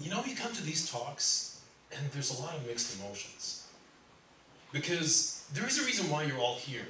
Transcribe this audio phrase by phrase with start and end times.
[0.00, 1.50] you know, you come to these talks
[1.96, 3.66] and there's a lot of mixed emotions.
[4.72, 6.86] Because there is a reason why you're all here.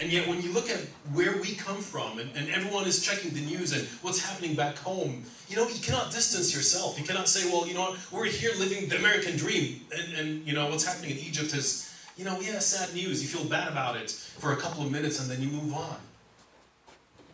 [0.00, 0.78] And yet, when you look at
[1.12, 4.76] where we come from, and, and, everyone is checking the news and what's happening back
[4.78, 6.98] home, you know, you cannot distance yourself.
[6.98, 10.54] You cannot say, well, you know we're here living the American dream, and, and you
[10.54, 13.20] know, what's happening in Egypt is, you know, yeah, sad news.
[13.20, 15.96] You feel bad about it for a couple of minutes, and then you move on.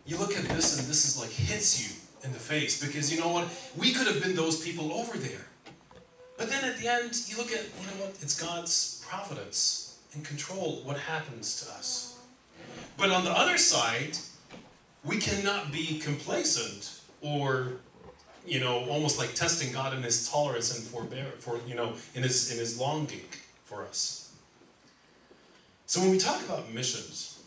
[0.05, 3.19] You look at this, and this is like hits you in the face because you
[3.19, 3.47] know what?
[3.77, 5.47] We could have been those people over there.
[6.37, 8.17] But then at the end, you look at, you know what?
[8.21, 12.19] It's God's providence and control what happens to us.
[12.97, 14.17] But on the other side,
[15.03, 17.73] we cannot be complacent or
[18.45, 22.23] you know almost like testing God in his tolerance and forbear for you know in
[22.23, 23.25] his in his longing
[23.65, 24.33] for us.
[25.85, 27.39] So when we talk about missions,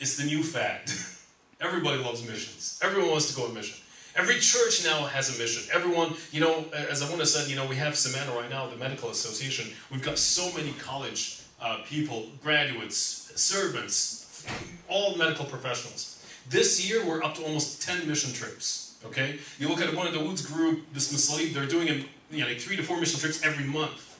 [0.00, 0.90] it's the new fad.
[1.60, 2.78] Everybody loves missions.
[2.82, 3.82] Everyone wants to go on mission.
[4.14, 5.68] Every church now has a mission.
[5.72, 8.66] Everyone, you know, as I want to said, you know, we have Savannah right now,
[8.66, 9.70] the medical association.
[9.90, 14.46] We've got so many college uh, people, graduates, servants,
[14.88, 16.24] all medical professionals.
[16.48, 18.98] This year, we're up to almost 10 mission trips.
[19.04, 19.38] Okay?
[19.58, 22.58] You look at one of the Woods group, the Smith they're doing you know, like
[22.58, 24.18] three to four mission trips every month.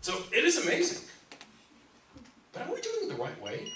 [0.00, 1.06] So it is amazing.
[2.52, 3.72] But are we doing it the right way?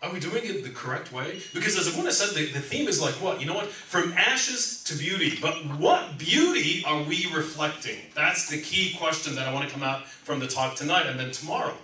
[0.00, 1.42] Are we doing it the correct way?
[1.52, 3.40] Because as Abuna said, the, the theme is like what?
[3.40, 3.66] You know what?
[3.66, 5.38] From ashes to beauty.
[5.42, 7.98] But what beauty are we reflecting?
[8.14, 11.18] That's the key question that I want to come out from the talk tonight and
[11.18, 11.74] then tomorrow.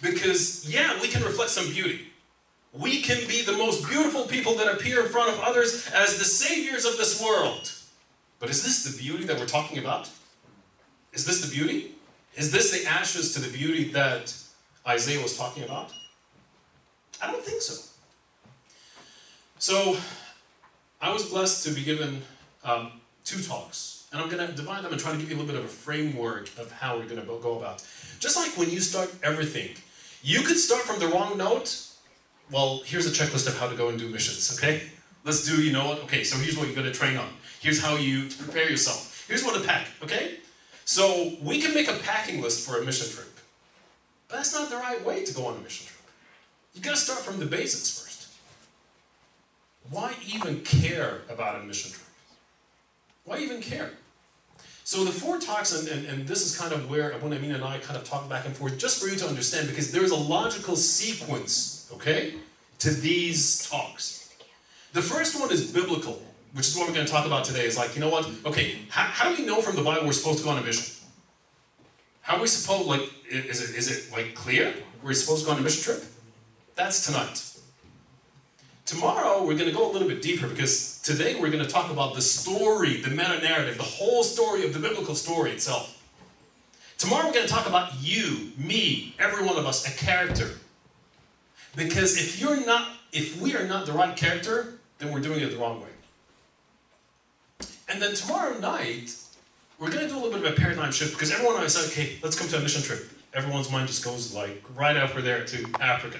[0.00, 2.08] Because, yeah, we can reflect some beauty.
[2.72, 6.24] We can be the most beautiful people that appear in front of others as the
[6.24, 7.70] saviors of this world.
[8.38, 10.10] But is this the beauty that we're talking about?
[11.12, 11.94] Is this the beauty?
[12.36, 14.34] Is this the ashes to the beauty that
[14.86, 15.92] Isaiah was talking about?
[17.22, 17.82] I don't think so.
[19.58, 19.96] So,
[21.00, 22.22] I was blessed to be given
[22.64, 22.92] um,
[23.24, 25.52] two talks, and I'm going to divide them and try to give you a little
[25.52, 27.84] bit of a framework of how we're going to go about.
[28.20, 29.70] Just like when you start everything,
[30.22, 31.86] you could start from the wrong note.
[32.50, 34.82] Well, here's a checklist of how to go and do missions, okay?
[35.24, 35.98] Let's do, you know what?
[36.04, 37.28] Okay, so here's what you're going to train on.
[37.60, 39.24] Here's how you prepare yourself.
[39.26, 40.38] Here's what to pack, okay?
[40.84, 43.30] So we can make a packing list for a mission trip.
[44.28, 45.93] But that's not the right way to go on a mission trip.
[46.74, 48.28] You gotta start from the basics first.
[49.90, 52.06] Why even care about a mission trip?
[53.24, 53.90] Why even care?
[54.82, 57.64] So the four talks, and, and, and this is kind of where Abuna Amin and
[57.64, 60.16] I kind of talk back and forth, just for you to understand, because there's a
[60.16, 62.34] logical sequence, okay,
[62.80, 64.34] to these talks.
[64.92, 67.64] The first one is biblical, which is what we're going to talk about today.
[67.64, 68.28] Is like, you know what?
[68.44, 70.62] Okay, how, how do we know from the Bible we're supposed to go on a
[70.62, 70.94] mission?
[72.20, 75.52] How are we supposed, like, is it, is it like clear we're supposed to go
[75.52, 76.04] on a mission trip?
[76.76, 77.50] That's tonight.
[78.84, 81.90] Tomorrow, we're going to go a little bit deeper because today we're going to talk
[81.90, 86.02] about the story, the meta narrative, the whole story of the biblical story itself.
[86.98, 90.50] Tomorrow, we're going to talk about you, me, every one of us, a character.
[91.76, 95.50] Because if you're not, if we are not the right character, then we're doing it
[95.50, 95.88] the wrong way.
[97.88, 99.14] And then tomorrow night,
[99.78, 101.90] we're going to do a little bit of a paradigm shift because everyone I said,
[101.90, 103.08] okay, let's come to a mission trip.
[103.32, 106.18] Everyone's mind just goes like right over there to Africa,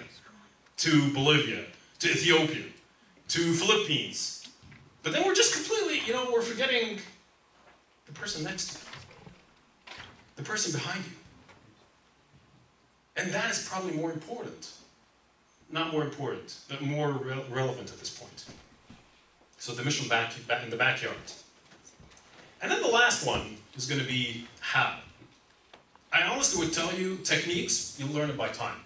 [0.79, 1.65] to Bolivia,
[2.01, 2.65] to Ethiopia,
[3.29, 4.49] to Philippines.
[5.03, 6.99] But then we're just completely, you know, we're forgetting
[8.07, 9.95] the person next to you,
[10.37, 11.13] the person behind you.
[13.17, 14.73] And that is probably more important.
[15.71, 18.45] Not more important, but more re relevant at this point.
[19.59, 21.17] So the mission back, back in the backyard.
[22.61, 24.99] And then the last one is going to be how.
[26.13, 28.77] I honestly would tell you techniques, you'll learn it by time.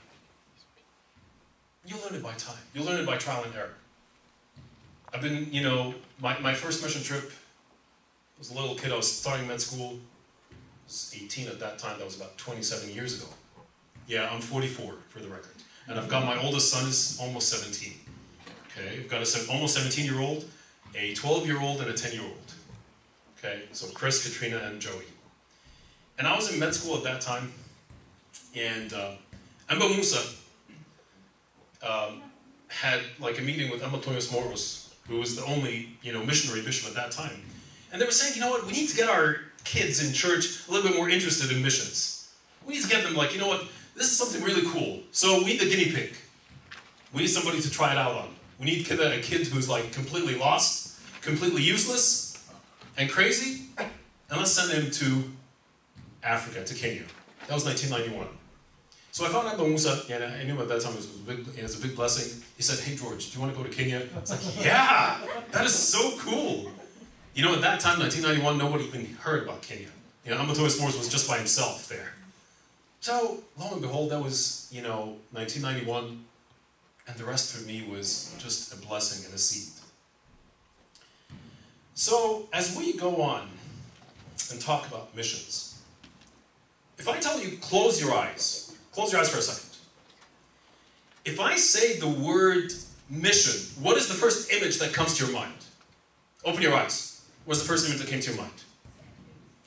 [1.86, 2.58] You'll learn it by time.
[2.74, 3.74] You'll learn it by trial and error.
[5.12, 7.32] I've been, you know, my, my first mission trip
[8.38, 8.92] was a little kid.
[8.92, 9.98] I was starting med school.
[10.50, 10.54] I
[10.86, 11.98] was 18 at that time.
[11.98, 13.30] That was about 27 years ago.
[14.06, 15.54] Yeah, I'm 44 for the record.
[15.86, 17.94] And I've got my oldest son is almost 17.
[18.70, 20.44] Okay, I've got a almost 17 year old,
[20.94, 22.52] a 12 year old, and a 10 year old.
[23.38, 25.04] Okay, so Chris, Katrina, and Joey.
[26.18, 27.52] And I was in med school at that time,
[28.54, 29.12] and uh,
[29.70, 30.34] Emba Musa,
[31.82, 32.22] um,
[32.68, 36.88] had like a meeting with Amatoyos Moros, who was the only you know missionary bishop
[36.88, 37.42] at that time,
[37.92, 40.66] and they were saying, you know what, we need to get our kids in church
[40.68, 42.32] a little bit more interested in missions.
[42.66, 43.64] We need to get them like, you know what,
[43.94, 45.00] this is something really cool.
[45.10, 46.14] So we need the guinea pig.
[47.12, 48.28] We need somebody to try it out on.
[48.58, 52.48] We need a kid who's like completely lost, completely useless,
[52.96, 55.24] and crazy, and let's send him to
[56.22, 57.04] Africa, to Kenya.
[57.46, 58.26] That was 1991.
[59.18, 61.18] So I found out about Musa, and I knew at that time it was, a
[61.26, 62.40] big, it was a big blessing.
[62.56, 64.06] He said, hey George, do you want to go to Kenya?
[64.16, 65.18] I was like, yeah,
[65.50, 66.70] that is so cool.
[67.34, 69.88] You know, at that time, 1991, nobody even heard about Kenya.
[70.24, 72.12] You know, Amatoa Morris was just by himself there.
[73.00, 76.24] So, lo and behold, that was, you know, 1991,
[77.08, 79.72] and the rest for me was just a blessing and a seed.
[81.94, 83.48] So, as we go on
[84.52, 85.82] and talk about missions,
[86.98, 88.67] if I tell you, close your eyes,
[88.98, 89.76] close your eyes for a second.
[91.24, 92.72] If I say the word
[93.08, 95.60] mission, what is the first image that comes to your mind?
[96.44, 97.22] Open your eyes.
[97.44, 98.58] What's the first image that came to your mind?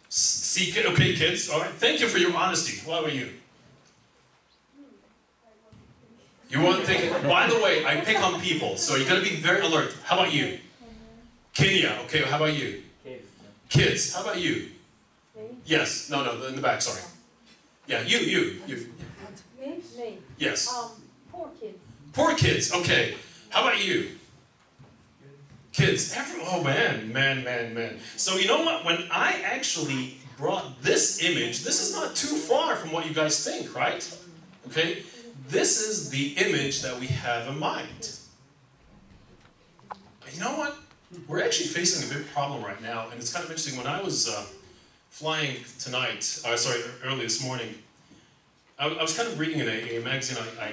[0.10, 1.50] See, okay, kids.
[1.50, 1.70] All right.
[1.70, 2.86] Thank you for your honesty.
[2.86, 3.30] What about you?
[6.50, 7.24] You want to think?
[7.24, 9.96] By the way, I pick on people, so you got to be very alert.
[10.04, 10.60] How about you?
[11.54, 11.98] Kenya.
[12.04, 12.24] Okay.
[12.24, 12.84] How about you?
[13.70, 14.14] Kids.
[14.14, 14.68] How about you?
[15.66, 16.10] Yes.
[16.10, 16.26] No.
[16.26, 16.46] No.
[16.48, 16.82] In the back.
[16.82, 17.02] Sorry.
[17.88, 18.02] Yeah.
[18.02, 18.18] You.
[18.18, 18.62] You.
[18.68, 18.88] You.
[20.02, 20.18] Me?
[20.38, 20.74] Yes.
[20.74, 20.90] Um,
[21.32, 21.78] poor kids.
[22.14, 22.74] Poor kids.
[22.74, 23.16] Okay.
[23.50, 24.12] How about you?
[25.74, 26.14] Kids.
[26.16, 28.00] Every, oh man, man, man, man.
[28.18, 28.84] So you know what?
[28.84, 33.44] When I actually brought this image, this is not too far from what you guys
[33.46, 34.18] think, right?
[34.68, 35.04] Okay.
[35.48, 38.12] This is the image that we have in mind.
[39.90, 40.78] But you know what?
[41.28, 43.78] We're actually facing a big problem right now, and it's kind of interesting.
[43.78, 44.46] When I was uh,
[45.10, 47.76] flying tonight, uh, sorry, early this morning,
[48.82, 50.72] I, I, was kind of reading in a, a magazine I, I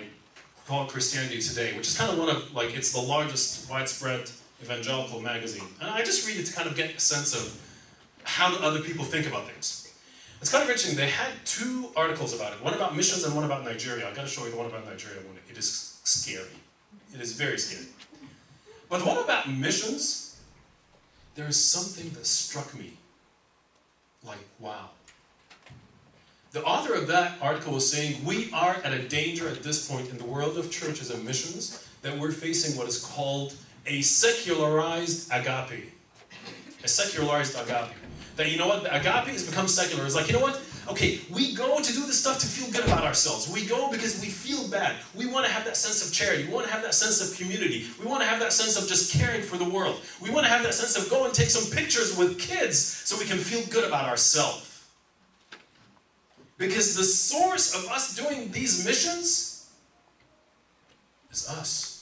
[0.67, 4.31] called Christianity Today, which is kind of one of, like, it's the largest widespread
[4.63, 5.69] evangelical magazine.
[5.81, 7.61] And I just read it to kind of get a sense of
[8.25, 9.93] how do other people think about things.
[10.41, 10.97] It's kind of interesting.
[10.97, 12.65] They had two articles about it.
[12.65, 14.09] One about missions and one about Nigeria.
[14.09, 15.19] I've got to show you the one about Nigeria.
[15.51, 16.57] It is scary.
[17.15, 17.89] It is very scary.
[18.89, 20.41] But the one about missions,
[21.35, 22.95] there is something that struck me.
[24.25, 24.91] Like, wow.
[26.59, 30.11] The author of that article was saying, we are at a danger at this point
[30.11, 33.55] in the world of churches and missions that we're facing what is called
[33.87, 35.93] a secularized agape.
[36.83, 37.95] A secularized agape.
[38.35, 40.05] That, you know what, agape has become secular.
[40.05, 42.87] It's like, you know what, okay, we go to do this stuff to feel good
[42.87, 43.49] about ourselves.
[43.49, 44.97] We go because we feel bad.
[45.15, 46.49] We want to have that sense of charity.
[46.49, 47.87] We want to have that sense of community.
[48.01, 50.01] We want to have that sense of just caring for the world.
[50.21, 53.17] We want to have that sense of go and take some pictures with kids so
[53.17, 54.68] we can feel good about ourselves.
[56.59, 59.71] Because the source of us doing these missions
[61.31, 61.99] is us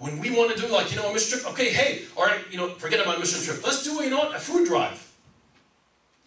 [0.00, 2.40] when we want to do like, you know, a mission trip, okay, hey, all right,
[2.50, 3.62] you know, forget about a mission trip.
[3.62, 5.06] Let's do, you know what, a food drive.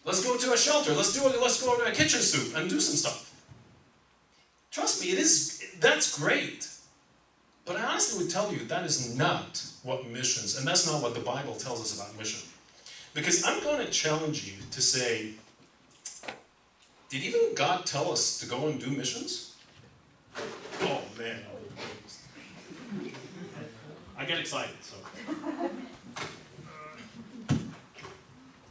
[0.06, 0.94] Let's go to a shelter.
[0.94, 1.42] Let's do it.
[1.42, 3.34] Let's go to a kitchen soup and do some stuff.
[4.70, 6.70] Trust me, it is, that's great.
[7.66, 11.16] But I honestly would tell you that is not what missions, and that's not what
[11.16, 12.48] the Bible tells us about mission.
[13.16, 15.32] Because I'm going to challenge you to say,
[17.14, 19.56] did even God tell us to go and do missions?
[20.82, 21.42] Oh man.
[24.18, 24.96] I get excited, so.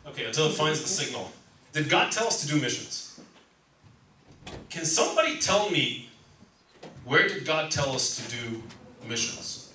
[0.09, 1.31] Okay, until it finds the signal.
[1.73, 3.21] Did God tell us to do missions?
[4.71, 6.09] Can somebody tell me
[7.05, 8.61] where did God tell us to do
[9.09, 9.73] missions?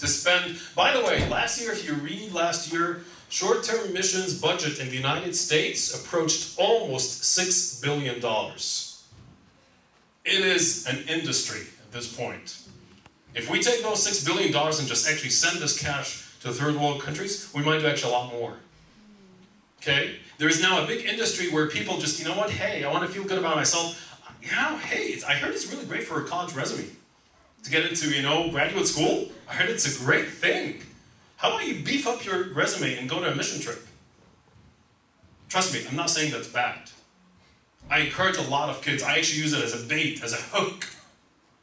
[0.00, 4.38] To spend, by the way, last year, if you read last year, short term missions
[4.38, 8.16] budget in the United States approached almost $6 billion.
[10.24, 12.58] It is an industry at this point.
[13.34, 17.00] If we take those $6 billion and just actually send this cash to third world
[17.00, 18.56] countries, we might do actually a lot more.
[19.80, 20.16] Okay?
[20.36, 23.06] There is now a big industry where people just, you know what, hey, I want
[23.06, 23.98] to feel good about myself.
[24.42, 26.86] Yeah, hey, I heard it's really great for a college resume.
[27.64, 30.82] To get into, you know, graduate school, I heard it's a great thing.
[31.42, 33.84] How about you beef up your resume and go to a mission trip?
[35.48, 36.88] Trust me, I'm not saying that's bad.
[37.90, 40.36] I encourage a lot of kids, I actually use it as a bait, as a
[40.36, 40.86] hook,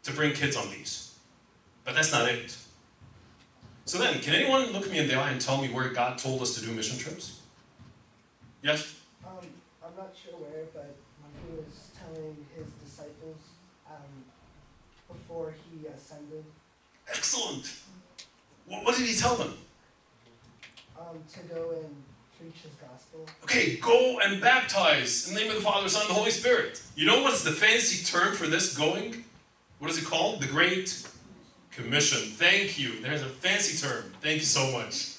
[0.04, 1.18] to bring kids on these.
[1.86, 2.58] But that's not it.
[3.86, 6.42] So then, can anyone look me in the eye and tell me where God told
[6.42, 7.40] us to do mission trips?
[8.62, 9.00] Yes?
[9.26, 9.38] Um,
[9.82, 13.38] I'm not sure where, but when he was telling his disciples
[13.90, 14.26] um,
[15.08, 16.44] before he ascended.
[17.08, 17.74] Excellent.
[18.68, 19.54] Well, what did he tell them?
[21.10, 21.96] Um, to go and
[22.38, 23.26] preach his gospel.
[23.44, 26.82] Okay, go and baptize in the name of the Father, Son, and the Holy Spirit.
[26.96, 29.24] You know what's the fancy term for this going?
[29.80, 30.42] What is it called?
[30.42, 31.08] The Great
[31.72, 32.20] Commission.
[32.20, 33.00] Thank you.
[33.02, 34.14] There's a fancy term.
[34.22, 35.16] Thank you so much.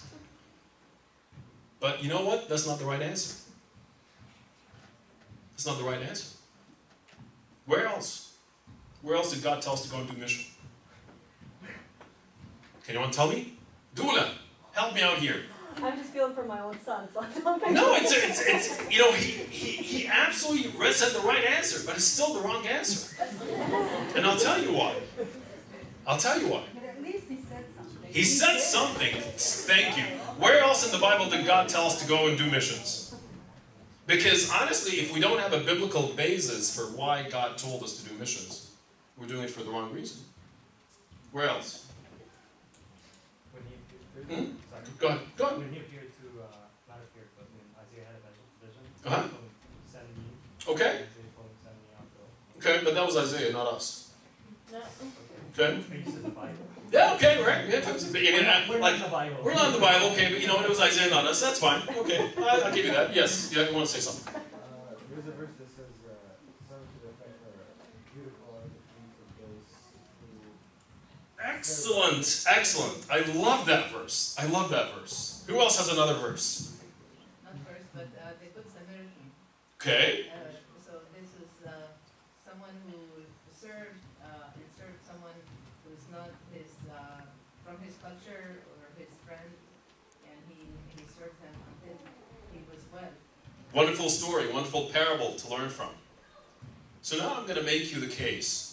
[1.81, 2.49] But you know what?
[2.49, 3.43] That's not the right answer.
[5.53, 6.37] That's not the right answer.
[7.67, 8.35] Where else?
[9.03, 10.45] Where else did God tell us to go and do mission?
[12.85, 13.55] Can anyone tell me?
[13.95, 14.31] Dula,
[14.73, 15.43] help me out here.
[15.83, 19.13] I'm just feeling for my own son, so I'm No, it's, it's, it's, you know,
[19.13, 23.17] he, he, he absolutely said the right answer, but it's still the wrong answer.
[24.17, 24.95] And I'll tell you why.
[26.07, 26.65] I'll tell you why.
[26.75, 28.13] But at least he said something.
[28.13, 29.15] He said something.
[29.37, 30.05] Thank you.
[30.39, 33.15] Where else in the Bible did God tell us to go and do missions?
[34.07, 38.09] Because honestly, if we don't have a biblical basis for why God told us to
[38.09, 38.73] do missions,
[39.17, 40.21] we're doing it for the wrong reason.
[41.31, 41.87] Where else?
[44.27, 44.99] When he appeared, Hmm?
[45.01, 45.21] Go ahead.
[45.37, 45.59] Go ahead.
[45.59, 46.47] When he appeared to, uh,
[46.89, 49.25] not appeared, but when Isaiah had a vision, Uh-huh.
[49.91, 50.25] send me.
[50.73, 50.93] Okay.
[51.05, 52.25] Isaiah told him, send me out, go.
[52.61, 54.11] Okay, but that was Isaiah, not us.
[54.73, 54.79] No.
[54.79, 55.83] Okay.
[55.89, 56.65] But you said the Bible.
[56.93, 57.15] Yeah.
[57.15, 57.35] Okay.
[57.43, 57.65] Right.
[57.69, 57.81] Yeah.
[57.81, 59.37] that's- I mean, uh, We're like not in the Bible.
[59.45, 60.07] we're not in the Bible.
[60.13, 60.61] Okay, but you know?
[60.63, 61.41] It was Isaiah, not us.
[61.41, 61.83] That's fine.
[61.89, 62.19] Okay.
[62.39, 63.15] I, I'll give you that.
[63.15, 63.51] Yes.
[63.55, 63.69] Yeah.
[63.69, 64.27] You want to say something?
[64.35, 64.41] Uh,
[65.11, 66.15] there's a verse that says, uh,
[66.69, 67.55] something to the effect of,
[68.15, 69.71] beautiful are the feet of those
[71.39, 72.47] who Excellent.
[72.49, 73.05] Excellent.
[73.11, 74.35] I love that verse.
[74.39, 75.45] I love that verse.
[75.47, 76.73] Who else has another verse?
[77.45, 79.29] Not verse, but uh, they put Samaritan.
[79.77, 80.33] Okay.
[80.33, 81.93] Uh, so this is uh,
[82.49, 82.97] someone who
[83.53, 85.37] served uh, and served someone
[85.85, 87.29] who's not his uh,
[87.63, 89.53] from his culture or his friend,
[90.33, 90.65] and he
[90.97, 92.01] he served them until
[92.57, 93.13] he was well.
[93.75, 95.93] Wonderful story, wonderful parable to learn from.
[97.03, 98.70] So now I'm going to make you the case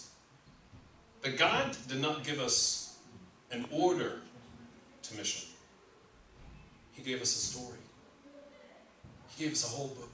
[1.22, 2.98] that God did not give us
[3.50, 4.20] an order
[5.02, 5.48] to mission.
[6.92, 7.78] He gave us a story.
[9.30, 10.10] He gave us a whole book.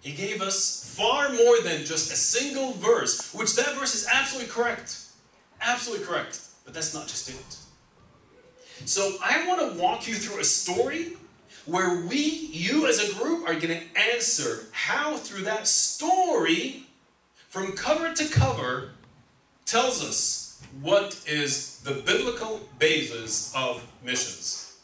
[0.00, 4.52] He gave us far more than just a single verse, which that verse is absolutely
[4.52, 4.98] correct.
[5.60, 6.40] Absolutely correct.
[6.64, 7.56] But that's not just it.
[8.86, 11.16] So I want to walk you through a story
[11.64, 16.86] where we, you as a group, are going to answer how through that story,
[17.48, 18.90] from cover to cover,
[19.66, 24.78] tells us what is the biblical basis of missions.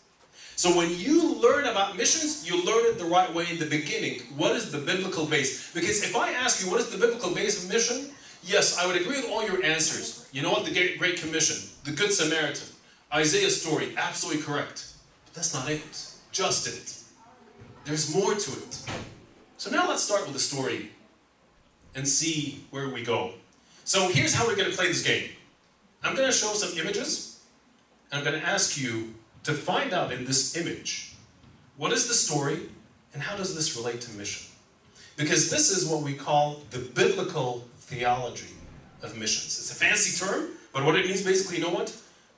[0.56, 4.20] So when you learn about missions, you learn it the right way in the beginning.
[4.37, 5.72] What is the biblical base?
[5.72, 8.10] Because if I ask you what is the biblical base of mission,
[8.42, 10.28] yes, I would agree with all your answers.
[10.32, 10.66] You know what?
[10.66, 12.68] The Great Commission, the Good Samaritan,
[13.12, 14.92] Isaiah's story, absolutely correct.
[15.25, 16.12] But that's not it.
[16.30, 17.02] Just it.
[17.84, 18.82] There's more to it.
[19.56, 20.90] So now let's start with the story
[21.94, 23.32] and see where we go.
[23.90, 25.30] So here's how we're going to play this game.
[26.04, 27.40] I'm going to show some images,
[28.12, 31.16] and I'm going to ask you to find out in this image
[31.76, 32.61] what is the story
[33.12, 34.47] and how does this relate to mission?
[35.16, 38.54] Because this is what we call the biblical theology
[39.02, 39.59] of missions.
[39.59, 41.92] It's a fancy term, but what it means basically, you know what?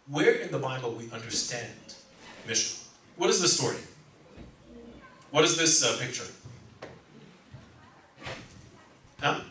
[0.09, 1.71] Where in the Bible we understand
[2.49, 2.79] mission.
[3.19, 3.77] What is the story?
[5.31, 6.25] What is this uh, picture?
[9.21, 9.43] Huh?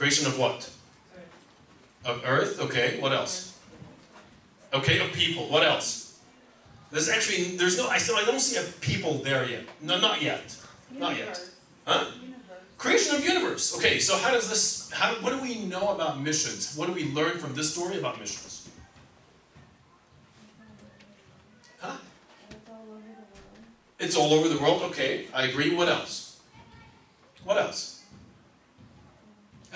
[0.00, 0.62] Creation of what?
[0.62, 2.16] Sorry.
[2.16, 2.58] Of earth?
[2.58, 3.58] Okay, what else?
[4.72, 5.46] Okay, of people.
[5.50, 6.18] What else?
[6.90, 9.64] There's actually, there's no, I still, I don't see a people there yet.
[9.82, 10.56] No, not yet.
[10.90, 11.38] Not yet.
[11.84, 12.06] Huh?
[12.18, 12.40] Universe.
[12.78, 13.76] Creation of universe.
[13.76, 16.74] Okay, so how does this, how, what do we know about missions?
[16.78, 18.70] What do we learn from this story about missions?
[21.78, 21.98] Huh?
[22.48, 23.26] It's all over the world.
[23.98, 24.82] It's all over the world.
[24.92, 25.74] Okay, I agree.
[25.74, 26.19] What else?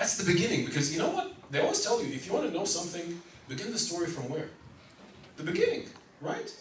[0.05, 1.33] That's the beginning because you know what?
[1.49, 3.19] They always tell you if you want to know something,
[3.49, 4.49] begin the story from where?
[5.37, 5.87] The beginning,
[6.21, 6.53] right?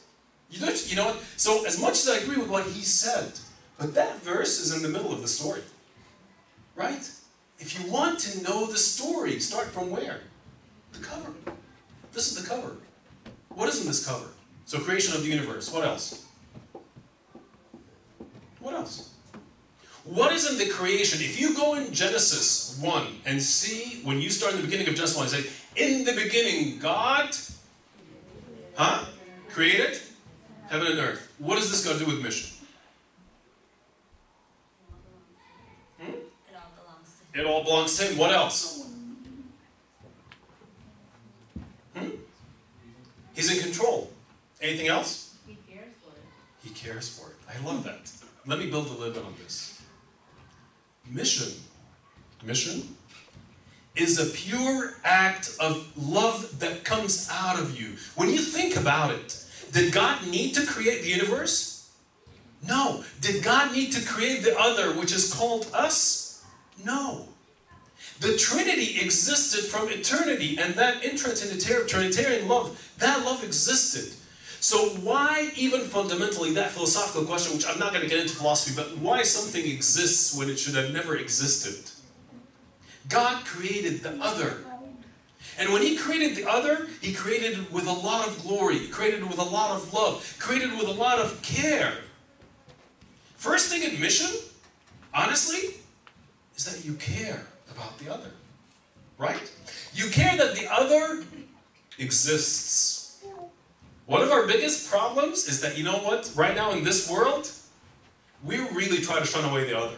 [0.48, 1.22] You know, you know what?
[1.36, 3.38] So as much as I agree with what he said,
[3.76, 5.60] but that verse is in the middle of the story,
[6.74, 7.06] right?
[7.58, 10.22] If you want to know the story, start from where?
[10.92, 11.34] The cover.
[12.14, 12.78] This is the cover.
[13.50, 14.28] What is in this cover?
[14.64, 15.70] So creation of the universe.
[15.70, 16.24] What else?
[18.60, 19.13] What else?
[20.04, 21.20] What is in the creation?
[21.22, 24.94] If you go in Genesis 1 and see, when you start in the beginning of
[24.94, 27.34] Genesis 1, and say, in the beginning, God,
[28.74, 29.06] huh?
[29.48, 29.98] Created
[30.68, 31.32] heaven and earth.
[31.38, 32.54] What does this got to do with mission?
[35.98, 36.10] Hmm?
[36.10, 37.46] It all belongs to him.
[37.46, 38.18] It all belongs to Him.
[38.18, 38.86] What else?
[41.96, 42.08] Hmm?
[43.34, 44.10] He's in control.
[44.60, 45.36] Anything else?
[45.46, 46.22] He cares for it.
[46.62, 47.36] He cares for it.
[47.48, 48.10] I love that.
[48.46, 49.73] Let me build a little bit on this.
[51.10, 51.52] Mission,
[52.42, 52.96] mission
[53.94, 57.92] is a pure act of love that comes out of you.
[58.16, 61.92] When you think about it, did God need to create the universe?
[62.66, 63.04] No.
[63.20, 66.44] Did God need to create the other, which is called us?
[66.84, 67.28] No.
[68.20, 74.14] The Trinity existed from eternity, and that intratrinitarian Trinitarian love, that love existed.
[74.64, 78.74] So why even fundamentally that philosophical question, which I'm not going to get into philosophy,
[78.74, 81.90] but why something exists when it should have never existed?
[83.10, 84.64] God created the other.
[85.58, 89.20] And when he created the other, he created it with a lot of glory, created
[89.20, 91.98] it with a lot of love, created it with a lot of care.
[93.36, 94.30] First thing in mission,
[95.12, 95.74] honestly,
[96.56, 98.30] is that you care about the other.
[99.18, 99.52] Right?
[99.92, 101.22] You care that the other
[101.98, 103.03] exists.
[104.06, 107.50] One of our biggest problems is that, you know what, right now in this world,
[108.42, 109.96] we really try to shun away the other.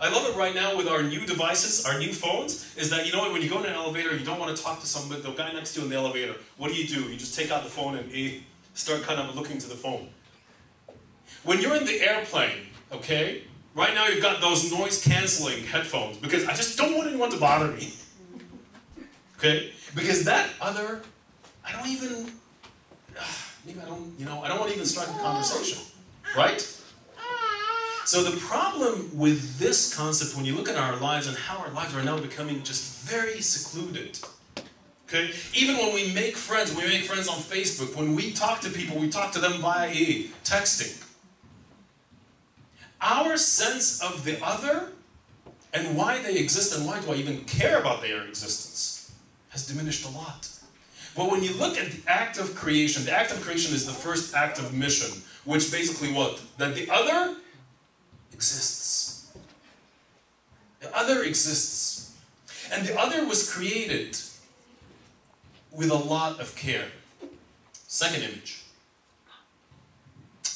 [0.00, 3.12] I love it right now with our new devices, our new phones, is that, you
[3.12, 5.20] know what, when you go in an elevator, you don't want to talk to somebody,
[5.22, 6.34] the guy next to you in the elevator.
[6.56, 7.02] What do you do?
[7.02, 8.38] You just take out the phone and eh,
[8.74, 10.08] start kind of looking to the phone.
[11.42, 13.42] When you're in the airplane, okay,
[13.74, 17.38] right now you've got those noise canceling headphones because I just don't want anyone to
[17.38, 17.94] bother me.
[19.38, 19.70] Okay?
[19.94, 21.00] Because that other,
[21.64, 22.32] I don't even,
[23.66, 25.78] maybe I don't, you know, I don't want to even start the conversation.
[26.36, 26.60] Right?
[28.04, 31.70] So the problem with this concept, when you look at our lives and how our
[31.70, 34.18] lives are now becoming just very secluded.
[35.06, 35.30] Okay?
[35.54, 38.98] Even when we make friends, we make friends on Facebook, when we talk to people,
[38.98, 39.90] we talk to them via
[40.42, 41.04] texting.
[43.00, 44.92] Our sense of the other
[45.72, 49.12] and why they exist and why do I even care about their existence
[49.50, 50.48] has diminished a lot.
[51.18, 53.92] But when you look at the act of creation, the act of creation is the
[53.92, 56.40] first act of mission, which basically what?
[56.58, 57.34] That the other
[58.32, 59.36] exists.
[60.78, 62.16] The other exists.
[62.72, 64.16] And the other was created
[65.72, 66.86] with a lot of care.
[67.72, 68.62] Second image.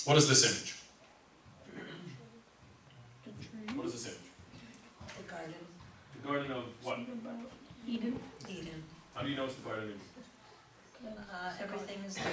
[0.05, 0.77] What is this image?
[3.75, 4.19] What is this image?
[5.17, 5.55] The garden.
[6.15, 7.01] The Garden of what?
[7.89, 8.21] Eden.
[8.49, 8.85] Eden.
[9.13, 10.12] How do you know it's the Garden of Eden?
[11.05, 12.33] Uh, everything is there.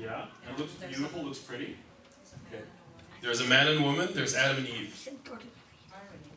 [0.00, 1.76] Yeah, it looks There's beautiful, looks pretty.
[2.48, 2.62] Okay.
[3.20, 5.08] There's a man and woman, there's Adam and Eve.
[5.28, 6.30] Harmony.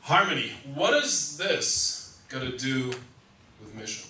[0.00, 0.52] Harmony.
[0.74, 2.88] What is this got to do
[3.60, 4.08] with mission?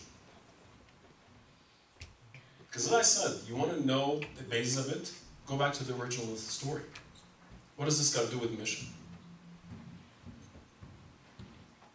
[2.68, 5.12] Because as I said, you want to know the basis of it?
[5.46, 6.82] Go back to the original story.
[7.76, 8.86] What does this got to do with mission?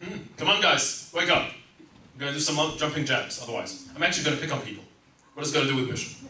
[0.03, 0.17] Hmm.
[0.37, 1.49] Come on, guys, wake up.
[1.49, 3.87] I'm going to do some jumping jacks, otherwise.
[3.95, 4.83] I'm actually going to pick on people.
[5.35, 6.29] What does it got to do with mission?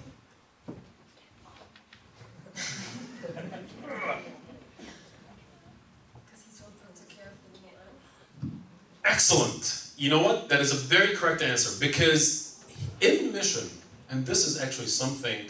[9.03, 9.91] Excellent.
[9.95, 10.49] You know what?
[10.49, 12.65] That is a very correct answer because
[12.99, 13.69] in mission,
[14.09, 15.45] and this is actually something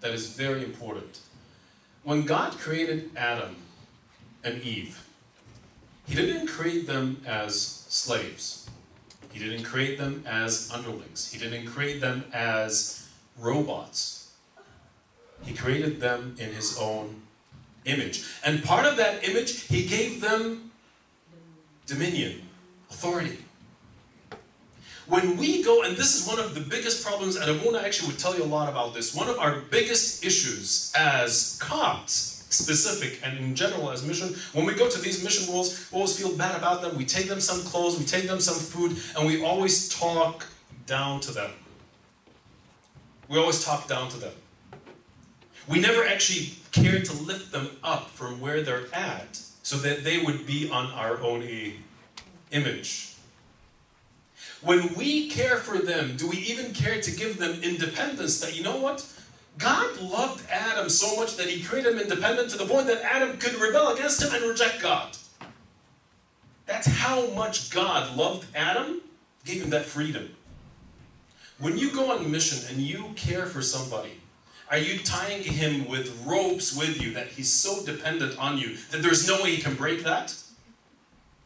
[0.00, 1.20] that is very important.
[2.04, 3.56] When God created Adam
[4.44, 5.02] and Eve,
[6.06, 8.68] He didn't create them as slaves.
[9.36, 11.30] He didn't create them as underlings.
[11.30, 13.06] He didn't create them as
[13.38, 14.32] robots.
[15.44, 17.20] He created them in His own
[17.84, 18.24] image.
[18.42, 20.70] And part of that image, He gave them
[21.84, 22.48] dominion,
[22.90, 23.36] authority.
[25.06, 28.18] When we go, and this is one of the biggest problems, and Abuna actually would
[28.18, 29.14] tell you a lot about this.
[29.14, 34.74] One of our biggest issues as Copts, specific and in general as mission, when we
[34.74, 36.96] go to these mission roles, we always feel bad about them.
[36.96, 40.46] We take them some clothes, we take them some food, and we always talk
[40.86, 41.50] down to them.
[43.28, 44.32] We always talk down to them.
[45.68, 50.22] We never actually care to lift them up from where they're at so that they
[50.22, 51.42] would be on our own
[52.52, 53.14] image.
[54.62, 58.40] When we care for them, do we even care to give them independence?
[58.40, 59.04] That you know what?
[59.58, 63.38] God loved Adam so much that he created him independent to the point that Adam
[63.38, 65.16] could rebel against him and reject God.
[66.66, 69.00] That's how much God loved Adam,
[69.44, 70.34] gave him that freedom.
[71.58, 74.20] When you go on mission and you care for somebody,
[74.70, 79.00] are you tying him with ropes with you that he's so dependent on you that
[79.00, 80.34] there's no way he can break that?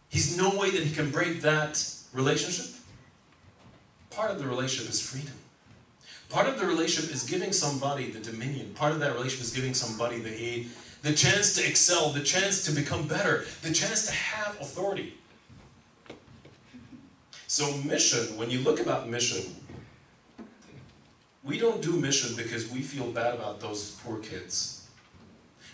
[0.09, 2.75] He's no way that he can break that relationship?
[4.11, 5.35] Part of the relationship is freedom.
[6.31, 8.73] Part of the relationship is giving somebody the dominion.
[8.75, 10.69] Part of that relationship is giving somebody the he
[11.03, 15.15] the chance to excel, the chance to become better, the chance to have authority.
[17.47, 19.57] So mission, when you look about mission,
[21.43, 24.89] we don't do mission because we feel bad about those poor kids.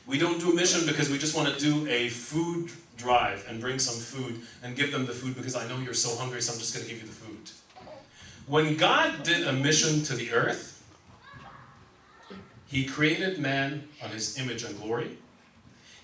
[0.06, 3.80] We don't do mission because we just want to do a food drive and bring
[3.80, 6.58] some food and give them the food because I know you're so hungry, so I'm
[6.60, 7.50] just going to give you the food.
[8.46, 10.84] When God did a mission to the earth,
[12.66, 15.18] He created man on His image and glory.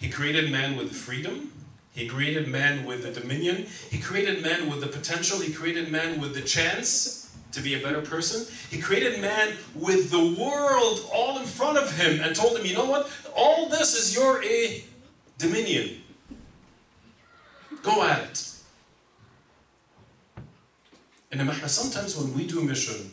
[0.00, 1.52] He created man with freedom.
[1.94, 3.66] He created man with the dominion.
[3.90, 5.38] He created man with the potential.
[5.38, 8.52] He created man with the chance to be a better person.
[8.70, 12.74] He created man with the world all in front of him and told him, you
[12.74, 13.10] know what?
[13.36, 14.82] All this is your a
[15.38, 16.02] dominion.
[17.82, 18.51] Go at it.
[21.32, 23.10] And sometimes when we do mission,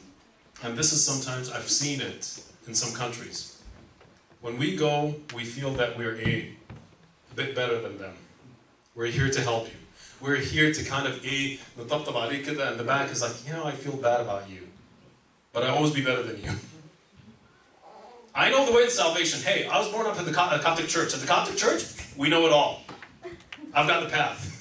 [0.61, 3.61] and this is sometimes, I've seen it in some countries,
[4.41, 6.53] when we go, we feel that we're a,
[7.31, 8.13] a bit better than them.
[8.93, 9.73] We're here to help you.
[10.19, 13.95] We're here to kind of a, and the back is like, you know, I feel
[13.95, 14.67] bad about you,
[15.53, 16.51] but I always be better than you.
[18.35, 19.41] I know the way to salvation.
[19.41, 21.13] Hey, I was born up in the uh, Coptic church.
[21.13, 21.85] At the Coptic church,
[22.17, 22.83] we know it all.
[23.73, 24.58] I've got the path.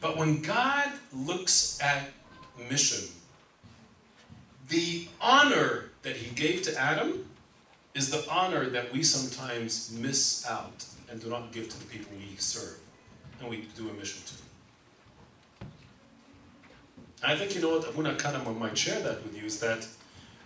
[0.00, 2.10] But when God looks at
[2.70, 3.08] mission,
[4.68, 7.28] the honor that he gave to Adam
[7.94, 12.12] is the honor that we sometimes miss out and do not give to the people
[12.16, 12.78] we serve
[13.40, 15.66] and we do a mission to.
[17.22, 19.86] I think you know what Abuna Kanama might share that with you is that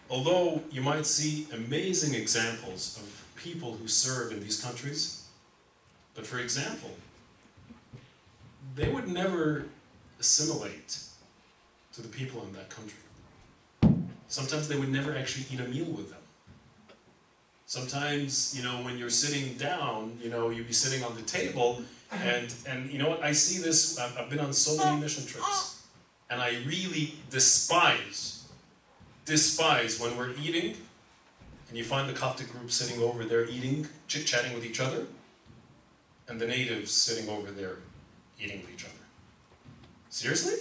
[0.08, 5.24] although you might see amazing examples of people who serve in these countries,
[6.14, 6.90] but for example,
[8.74, 9.66] they would never
[10.18, 10.98] assimilate
[11.92, 12.98] to the people in that country.
[14.28, 16.18] Sometimes they would never actually eat a meal with them.
[17.66, 21.82] Sometimes, you know, when you're sitting down, you know, you'd be sitting on the table,
[22.12, 23.22] and and you know what?
[23.22, 23.98] I see this.
[23.98, 25.82] I've, I've been on so many mission trips,
[26.28, 28.48] and I really despise,
[29.24, 30.76] despise when we're eating,
[31.68, 35.06] and you find the Coptic group sitting over there eating, chit chatting with each other,
[36.28, 37.76] and the natives sitting over there
[38.40, 38.94] eating with each other.
[40.08, 40.54] Seriously?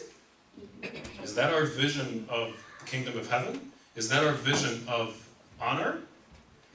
[1.24, 3.72] Is that our vision of the kingdom of heaven?
[3.96, 5.28] Is that our vision of
[5.60, 6.00] honor?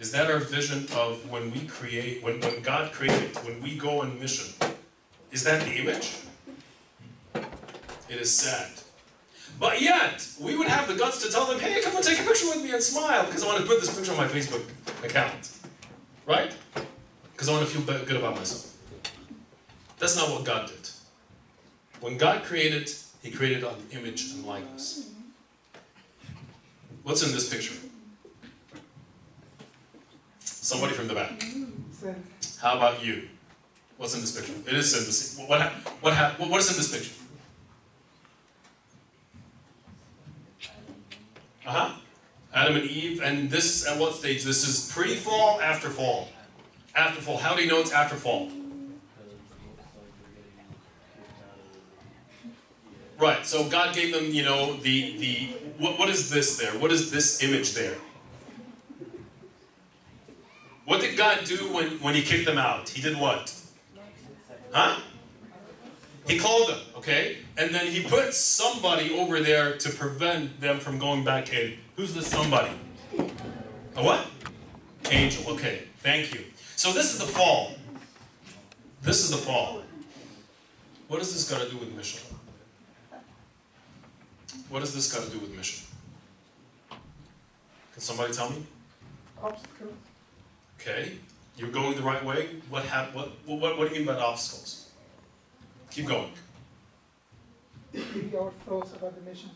[0.00, 4.00] Is that our vision of when we create, when, when God created, when we go
[4.00, 4.54] on mission?
[5.30, 6.16] Is that the image?
[7.34, 8.70] It is sad.
[9.58, 12.24] But yet, we would have the guts to tell them, hey, come and take a
[12.24, 14.64] picture with me and smile because I want to put this picture on my Facebook
[15.04, 15.50] account.
[16.26, 16.52] Right?
[17.32, 18.76] Because I want to feel good about myself.
[19.98, 20.83] That's not what God did.
[22.04, 25.08] When God created, He created on image and likeness.
[27.02, 27.76] What's in this picture?
[30.40, 31.42] Somebody from the back.
[32.60, 33.26] How about you?
[33.96, 34.52] What's in this picture?
[34.68, 35.40] It is in this.
[35.48, 37.14] What what hap- what is in this picture?
[41.66, 41.94] Uh huh.
[42.52, 44.44] Adam and Eve, and this at what stage?
[44.44, 46.28] This is pre-fall, after fall.
[46.94, 47.38] After fall.
[47.38, 48.50] How do you know it's after fall?
[53.18, 53.46] Right.
[53.46, 55.34] So God gave them, you know, the the
[55.78, 56.72] what, what is this there?
[56.72, 57.96] What is this image there?
[60.84, 62.88] What did God do when, when He kicked them out?
[62.88, 63.54] He did what?
[64.72, 65.00] Huh?
[66.26, 67.38] He called them, okay?
[67.56, 71.78] And then He put somebody over there to prevent them from going back in.
[71.96, 72.72] Who's this somebody?
[73.96, 74.26] A what?
[75.10, 75.82] Angel, okay.
[76.02, 76.44] Thank you.
[76.76, 77.72] So this is the fall.
[79.02, 79.82] This is the fall.
[81.08, 82.33] What is this got to do with mission?
[84.74, 85.86] What does this got to do with mission?
[86.90, 88.66] Can somebody tell me?
[89.40, 89.92] Obstacle.
[90.80, 91.12] Okay,
[91.56, 92.48] you're going the right way.
[92.68, 94.90] What hap- what, what, what do you mean by obstacles?
[95.92, 96.32] Keep going.
[97.92, 99.50] Maybe our thoughts about the mission.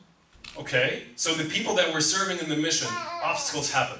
[0.57, 2.87] Okay, so the people that we're serving in the mission,
[3.21, 3.99] obstacles happen.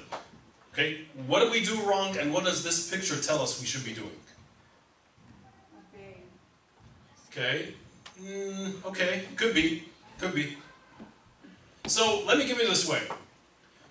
[0.73, 3.85] Okay, what do we do wrong and what does this picture tell us we should
[3.85, 4.21] be doing?
[7.33, 7.75] Okay,
[8.23, 9.89] mm, okay, could be,
[10.21, 10.57] could be.
[11.89, 13.01] So let me give you this way.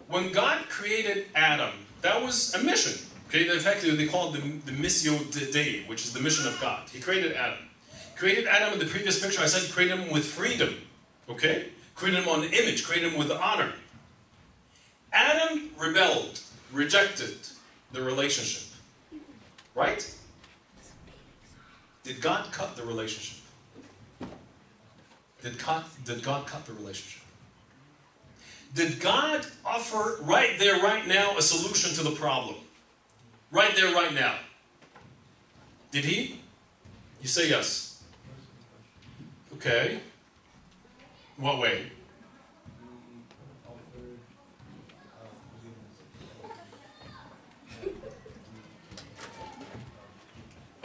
[0.08, 3.06] When God created Adam, that was a mission.
[3.28, 5.18] Okay, in fact, they call it the, the Missio
[5.52, 6.88] Dei, which is the mission of God.
[6.90, 7.58] He created Adam.
[8.16, 10.76] Created Adam in the previous picture, I said he created him with freedom.
[11.28, 11.70] Okay?
[11.96, 13.74] Created him on image, created him with honor.
[15.12, 16.40] Adam rebelled,
[16.72, 17.36] rejected
[17.92, 18.70] the relationship.
[19.76, 20.16] Right?
[22.04, 23.44] Did God cut the relationship?
[25.42, 27.27] Did God, did God cut the relationship?
[28.74, 32.56] Did God offer right there, right now, a solution to the problem?
[33.52, 34.36] Right there, right now.
[35.92, 36.40] Did He?
[37.22, 38.04] You say yes.
[39.54, 40.00] Okay.
[41.38, 41.92] What way?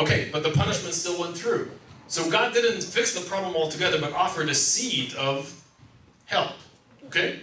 [0.02, 1.70] Okay, but the punishment still went through.
[2.08, 5.62] So God didn't fix the problem altogether, but offered a seed of
[6.26, 6.52] help.
[7.06, 7.40] Okay?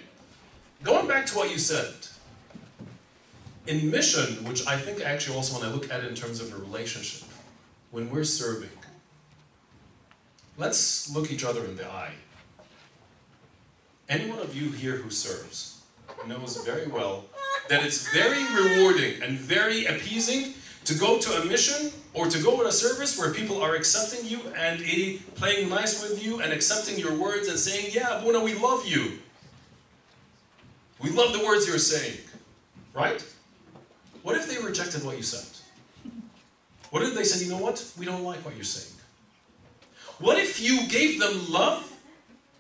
[0.84, 1.94] Going back to what you said,
[3.68, 6.54] in mission, which I think actually also when I look at it in terms of
[6.54, 7.28] a relationship,
[7.92, 8.70] when we're serving,
[10.58, 12.14] let's look each other in the eye.
[14.08, 15.82] Any one of you here who serves
[16.28, 17.26] knows very well
[17.70, 20.54] that it's very rewarding and very appeasing
[20.86, 24.26] to go to a mission or to go to a service where people are accepting
[24.26, 28.44] you and eh, playing nice with you and accepting your words and saying, Yeah, Buna,
[28.44, 29.20] we love you.
[31.02, 32.18] We love the words you're saying.
[32.94, 33.24] Right?
[34.24, 35.48] What if they rejected what you said?
[36.92, 37.86] What if they said, You know what?
[37.98, 38.96] We don't like what you're saying?
[40.20, 41.92] What if you gave them love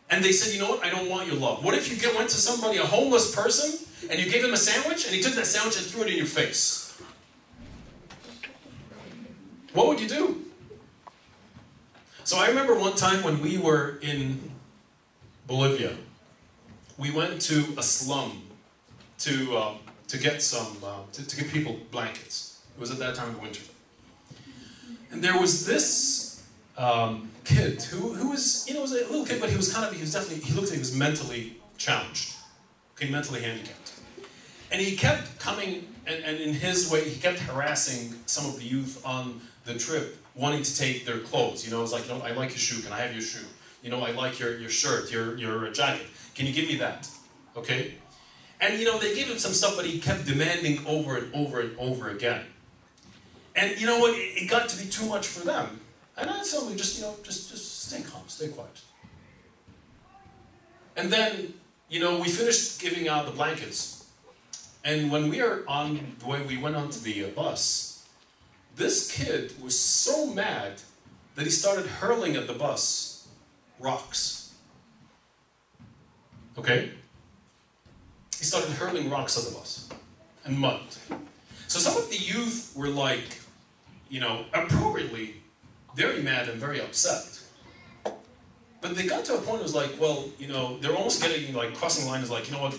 [0.09, 0.85] and they said, You know what?
[0.85, 1.63] I don't want your love?
[1.63, 5.05] What if you went to somebody, a homeless person, and you gave him a sandwich,
[5.05, 6.97] and he took that sandwich and threw it in your face.
[9.73, 10.45] What would you do?
[12.23, 14.51] So I remember one time when we were in
[15.47, 15.95] Bolivia,
[16.99, 18.43] we went to a slum
[19.19, 19.73] to, uh,
[20.09, 22.59] to get some, uh, to, to give people blankets.
[22.75, 23.63] It was at that time of winter.
[25.09, 26.45] And there was this
[26.77, 29.87] um, kid who, who was, you know, was a little kid, but he was kind
[29.87, 32.35] of, he was definitely, he looked like he was mentally challenged,
[32.95, 33.93] okay, mentally handicapped.
[34.71, 38.65] And he kept coming, and, and in his way, he kept harassing some of the
[38.65, 41.65] youth on the trip, wanting to take their clothes.
[41.65, 43.21] You know, it was like, you know, I like your shoe, can I have your
[43.21, 43.47] shoe?
[43.81, 46.05] You know, I like your, your shirt, your, your jacket,
[46.39, 47.05] can you give me that?
[47.57, 47.95] Okay?
[48.61, 51.59] And, you know, they gave him some stuff, but he kept demanding over and over
[51.59, 52.45] and over again.
[53.57, 54.13] And you know what?
[54.17, 55.81] It, it got to be too much for them.
[56.15, 58.79] And I told them, just, you know, just, just stay calm, stay quiet.
[60.95, 61.53] And then,
[61.89, 64.07] you know, we finished giving out the blankets.
[64.85, 68.07] And when we are on the way we went onto the uh, bus,
[68.77, 70.75] this kid was so mad
[71.35, 73.27] that he started hurling at the bus
[73.77, 74.38] rocks.
[76.59, 76.91] Okay?
[78.37, 79.87] He started hurling rocks at the bus
[80.43, 80.81] and mud.
[81.67, 83.39] So some of the youth were like,
[84.09, 85.35] you know, appropriately
[85.95, 87.41] very mad and very upset.
[88.81, 91.21] But they got to a point where it was like, well, you know, they're almost
[91.21, 92.77] getting like crossing the line is like, you know what,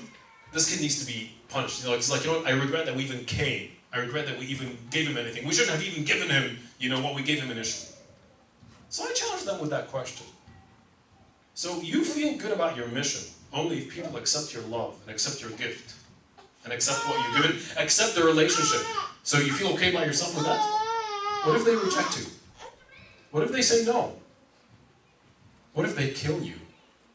[0.52, 1.82] this kid needs to be punished.
[1.82, 3.70] You know, it's like, you know what, I regret that we even came.
[3.94, 5.46] I regret that we even gave him anything.
[5.46, 7.94] We shouldn't have even given him, you know, what we gave him initially.
[8.90, 10.26] So I challenged them with that question.
[11.54, 15.40] So you feel good about your mission only if people accept your love and accept
[15.42, 15.94] your gift
[16.64, 18.86] and accept what you're given, accept the relationship.
[19.22, 20.60] So you feel okay by yourself with that?
[21.44, 22.26] What if they reject you?
[23.30, 24.14] What if they say no?
[25.72, 26.54] What if they kill you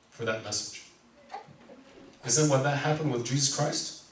[0.10, 0.84] for that message?
[2.26, 4.04] Isn't what that happened with Jesus Christ?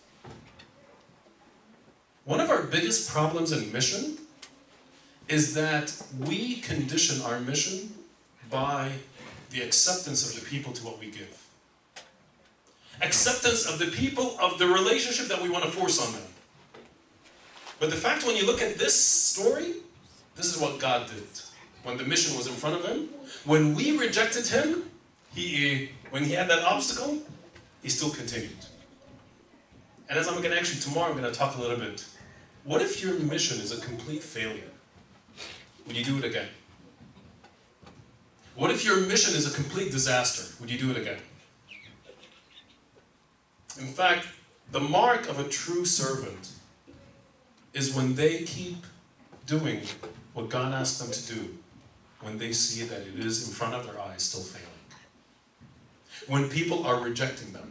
[2.25, 4.17] One of our biggest problems in mission
[5.27, 7.93] is that we condition our mission
[8.49, 8.91] by
[9.49, 11.42] the acceptance of the people to what we give.
[13.01, 16.21] Acceptance of the people of the relationship that we want to force on them.
[17.79, 19.73] But the fact when you look at this story,
[20.35, 21.23] this is what God did.
[21.83, 23.09] When the mission was in front of him,
[23.45, 24.89] when we rejected him,
[25.35, 27.21] he when he had that obstacle,
[27.81, 28.65] he still continued.
[30.09, 32.05] And as I'm going to actually tomorrow, I'm going to talk a little bit.
[32.63, 34.71] What if your mission is a complete failure?
[35.87, 36.47] Would you do it again?
[38.55, 40.55] What if your mission is a complete disaster?
[40.61, 41.17] Would you do it again?
[43.79, 44.27] In fact,
[44.71, 46.51] the mark of a true servant
[47.73, 48.77] is when they keep
[49.45, 49.81] doing
[50.33, 51.57] what God asked them to do,
[52.21, 54.67] when they see that it is in front of their eyes still failing.
[56.27, 57.69] When people are rejecting them.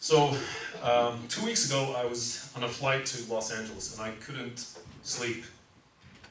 [0.00, 0.34] So,
[0.82, 4.66] um, two weeks ago, I was on a flight to Los Angeles and I couldn't
[5.02, 5.44] sleep.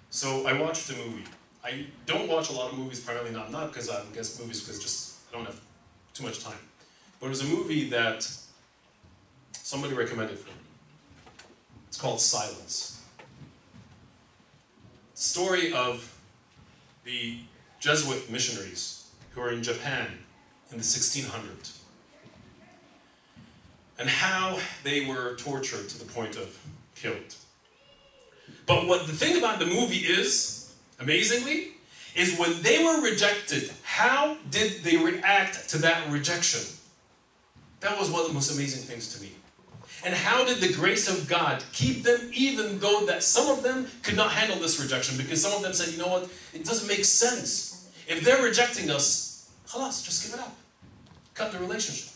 [0.10, 1.26] So I watched a movie.
[1.64, 4.82] I don't watch a lot of movies, primarily not not because I guess movies, because
[4.82, 5.60] just I don't have
[6.14, 6.58] too much time.
[7.20, 8.30] But it was a movie that
[9.54, 10.56] somebody recommended for me.
[11.88, 13.02] It's called Silence.
[15.14, 16.14] Story of
[17.04, 17.40] the
[17.80, 20.08] Jesuit missionaries who are in Japan
[20.72, 21.78] in the 1600s
[24.00, 26.58] and how they were tortured to the point of
[26.96, 27.36] killed.
[28.66, 31.70] But what the thing about the movie is, amazingly,
[32.16, 36.77] is when they were rejected, how did they react to that rejection?
[37.80, 39.32] That was one of the most amazing things to me.
[40.06, 43.88] And how did the grace of God keep them, even though that some of them
[44.04, 45.18] could not handle this rejection?
[45.18, 47.90] Because some of them said, you know what, it doesn't make sense.
[48.08, 50.56] If they're rejecting us, halas, just give it up.
[51.34, 52.16] Cut the relationship.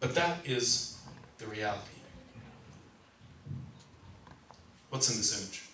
[0.00, 0.98] But that is
[1.38, 1.82] the reality.
[4.90, 5.64] What's in this image?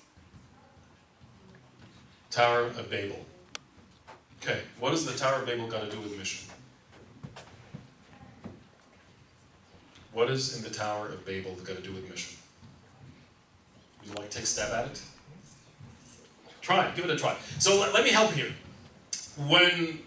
[2.31, 3.25] Tower of Babel.
[4.43, 6.49] Okay, what the Tower of Babel got to do with mission?
[10.15, 12.39] What is in the Tower of Babel got to do with mission?
[14.01, 15.03] Would you like to take a stab at it?
[16.61, 17.37] Try give it a try.
[17.59, 18.53] So let, let me help here.
[19.49, 19.99] When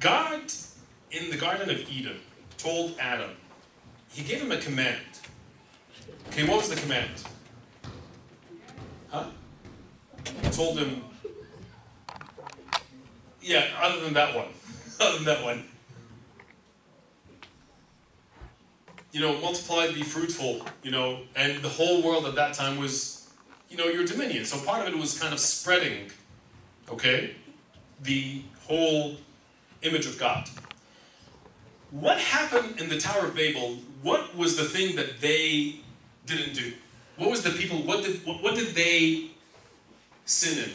[0.00, 0.52] God
[1.12, 2.18] in the Garden of Eden
[2.58, 3.30] told Adam,
[4.10, 4.98] he gave him a command.
[6.28, 7.10] Okay, what was the command?
[9.10, 9.26] Huh?
[10.42, 11.04] He told him,
[13.40, 14.48] yeah, other than that one.
[15.00, 15.64] other than that one.
[19.12, 23.28] You know, multiply, be fruitful, you know, and the whole world at that time was,
[23.68, 24.44] you know, your dominion.
[24.46, 26.10] So part of it was kind of spreading,
[26.88, 27.36] okay,
[28.02, 29.16] the whole
[29.82, 30.48] image of God.
[31.92, 33.76] what happened in the Tower of Babel?
[34.02, 35.76] What was the thing that they
[36.26, 36.72] didn't do?
[37.16, 37.78] What was the people?
[37.82, 39.30] What did what, what did they
[40.24, 40.70] sin in?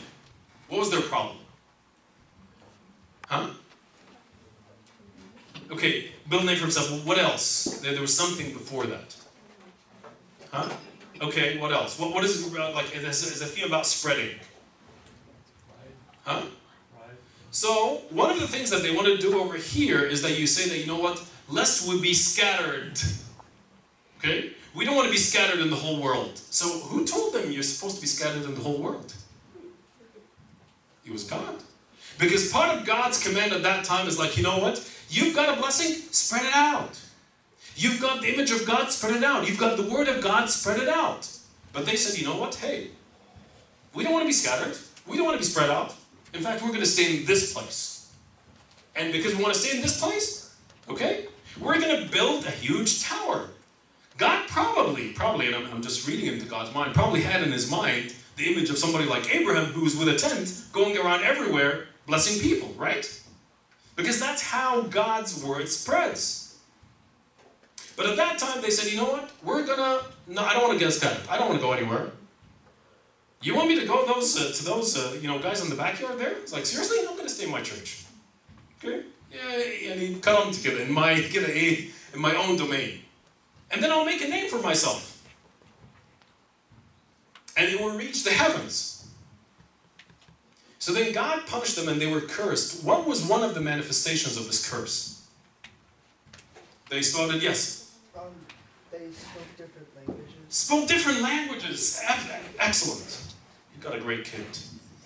[0.69, 1.37] What was their problem?
[3.27, 3.49] Huh?
[5.71, 7.05] Okay, Bill name for himself.
[7.05, 7.79] What else?
[7.81, 9.15] There, there was something before that.
[10.51, 10.69] Huh?
[11.21, 11.99] Okay, what else?
[11.99, 14.35] What, what is it about, like, is, is a theme about spreading?
[16.23, 16.43] Huh?
[17.51, 20.45] So, one of the things that they want to do over here is that you
[20.45, 22.99] say that, you know what, lest we be scattered.
[24.19, 24.51] Okay?
[24.75, 26.37] We don't want to be scattered in the whole world.
[26.37, 29.13] So, who told them you're supposed to be scattered in the whole world?
[31.05, 31.55] It was God.
[32.19, 34.77] Because part of God's command at that time is like, you know what?
[35.09, 36.99] You've got a blessing, spread it out.
[37.75, 39.47] You've got the image of God, spread it out.
[39.47, 41.29] You've got the word of God, spread it out.
[41.73, 42.55] But they said, you know what?
[42.55, 42.89] Hey,
[43.93, 44.77] we don't want to be scattered.
[45.05, 45.93] We don't want to be spread out.
[46.33, 48.11] In fact, we're going to stay in this place.
[48.95, 50.55] And because we want to stay in this place,
[50.89, 51.27] okay,
[51.59, 53.49] we're going to build a huge tower.
[54.17, 57.69] God probably, probably, and I'm, I'm just reading into God's mind, probably had in his
[57.69, 62.41] mind the image of somebody like Abraham who's with a tent going around everywhere blessing
[62.41, 63.21] people, right?
[63.97, 66.55] Because that's how God's word spreads.
[67.97, 69.31] But at that time, they said, you know what?
[69.43, 70.03] We're gonna.
[70.27, 71.27] No, I don't want to get scattered.
[71.27, 72.11] I don't want to go anywhere.
[73.41, 75.75] You want me to go those uh, to those uh, you know guys in the
[75.75, 76.33] backyard there?
[76.37, 78.05] It's like seriously, I'm gonna stay in my church.
[78.77, 79.03] Okay?
[79.31, 83.01] Yeah, he cut them together in my in my own domain,
[83.71, 85.23] and then I'll make a name for myself,
[87.55, 88.96] and it will reach the heavens.
[90.87, 92.81] So then God punished them, and they were cursed.
[92.81, 95.21] What was one of the manifestations of this curse?
[96.89, 98.23] They started yes, Um,
[98.89, 100.35] they spoke different languages.
[100.47, 102.01] spoke different languages.
[102.57, 103.19] Excellent.
[103.75, 104.45] You got a great kid.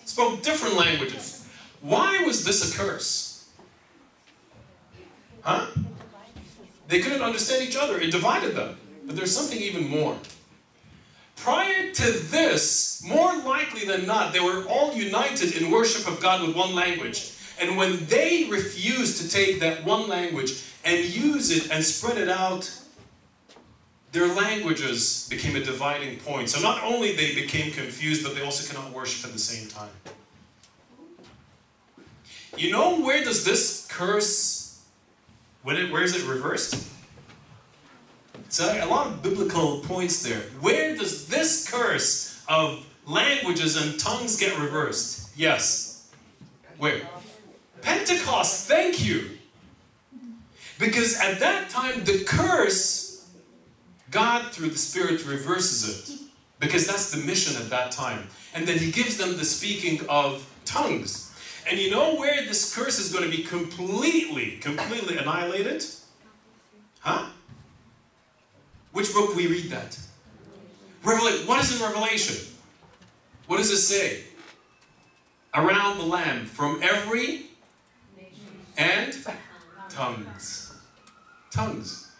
[0.05, 1.47] Spoke different languages.
[1.81, 3.49] Why was this a curse?
[5.41, 5.65] Huh?
[6.89, 7.99] They couldn't understand each other.
[7.99, 8.77] It divided them.
[9.07, 10.15] But there's something even more.
[11.43, 16.45] Prior to this, more likely than not, they were all united in worship of God
[16.45, 17.33] with one language.
[17.59, 22.29] And when they refused to take that one language and use it and spread it
[22.29, 22.69] out
[24.11, 26.49] their languages became a dividing point.
[26.49, 29.89] So not only they became confused, but they also cannot worship at the same time.
[32.57, 34.83] You know where does this curse,
[35.63, 36.90] when it, where is it reversed?
[38.51, 40.41] So a lot of biblical points there.
[40.59, 45.31] Where does this curse of languages and tongues get reversed?
[45.37, 46.11] Yes.
[46.77, 47.01] Where?
[47.81, 49.37] Pentecost, thank you.
[50.77, 53.25] Because at that time, the curse
[54.11, 56.19] God, through the Spirit, reverses it.
[56.59, 58.27] Because that's the mission at that time.
[58.53, 61.31] And then He gives them the speaking of tongues.
[61.69, 65.85] And you know where this curse is going to be completely, completely annihilated?
[66.99, 67.27] Huh?
[68.91, 69.97] Which book we read that?
[71.03, 71.47] Revelation.
[71.47, 72.47] What is in Revelation?
[73.47, 74.23] What does it say?
[75.53, 77.47] Around the Lamb, from every
[78.77, 79.13] and
[79.89, 80.73] tongues.
[81.51, 82.11] Tongues.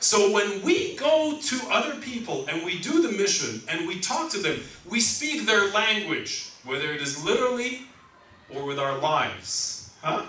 [0.00, 4.30] So when we go to other people and we do the mission and we talk
[4.30, 7.82] to them, we speak their language, whether it is literally
[8.54, 9.92] or with our lives.
[10.02, 10.26] Huh?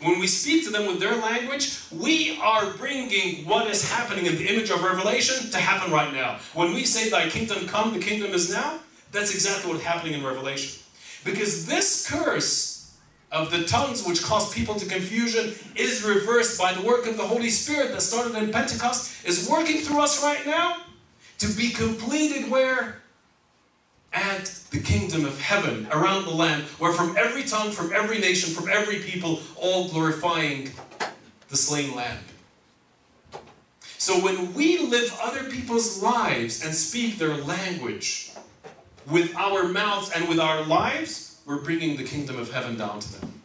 [0.00, 4.36] When we speak to them with their language, we are bringing what is happening in
[4.36, 6.38] the image of Revelation to happen right now.
[6.54, 8.78] When we say, Thy kingdom come, the kingdom is now,
[9.10, 10.80] that's exactly what's happening in Revelation.
[11.24, 12.96] Because this curse
[13.32, 17.26] of the tongues which cause people to confusion is reversed by the work of the
[17.26, 20.76] Holy Spirit that started in Pentecost, is working through us right now
[21.38, 23.02] to be completed where?
[24.18, 28.52] At the kingdom of heaven, around the Lamb, where from every tongue, from every nation,
[28.52, 30.72] from every people, all glorifying
[31.48, 32.18] the slain Lamb.
[33.96, 38.32] So when we live other people's lives and speak their language
[39.08, 43.20] with our mouths and with our lives, we're bringing the kingdom of heaven down to
[43.20, 43.42] them.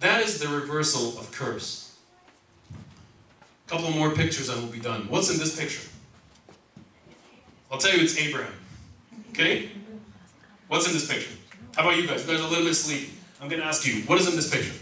[0.00, 1.96] That is the reversal of curse.
[3.66, 5.08] A couple more pictures and we'll be done.
[5.08, 5.88] What's in this picture?
[7.72, 8.59] I'll tell you it's Abraham.
[9.30, 9.70] Okay?
[10.68, 11.32] What's in this picture?
[11.74, 12.26] How about you guys?
[12.26, 13.12] You guys are a little bit sleepy.
[13.40, 14.74] I'm going to ask you, what is in this picture?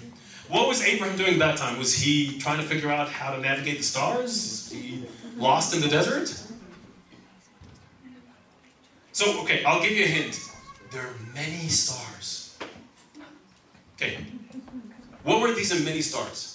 [0.48, 1.78] What was Abraham doing that time?
[1.78, 4.30] Was he trying to figure out how to navigate the stars?
[4.32, 5.04] Is he
[5.36, 6.34] lost in the desert?
[9.12, 10.40] So, okay, I'll give you a hint.
[10.90, 12.58] There are many stars.
[13.94, 14.24] Okay.
[15.22, 16.54] What were these many stars?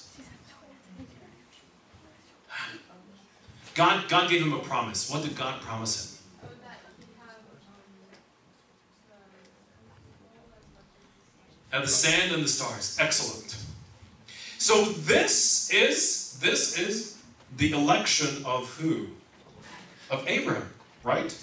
[3.75, 5.09] God, God gave him a promise.
[5.11, 6.12] What did God promise him?
[11.73, 12.97] Have the sand and the stars.
[12.99, 13.57] Excellent.
[14.59, 17.17] So this is this is
[17.57, 19.07] the election of who?
[20.11, 20.69] Of Abraham,
[21.03, 21.35] right?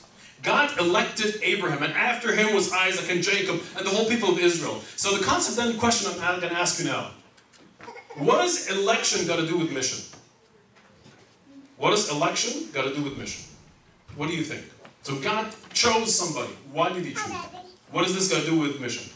[0.44, 4.38] God elected Abraham, and after him was Isaac and Jacob and the whole people of
[4.38, 4.80] Israel.
[4.94, 7.10] So the concept then question I'm going to ask you now:
[8.14, 10.16] What does election got to do with mission?
[11.76, 13.50] What does election got to do with mission?
[14.14, 14.64] What do you think?
[15.02, 16.52] So God chose somebody.
[16.72, 17.32] Why did He choose?
[17.90, 19.10] What does this got to do with mission?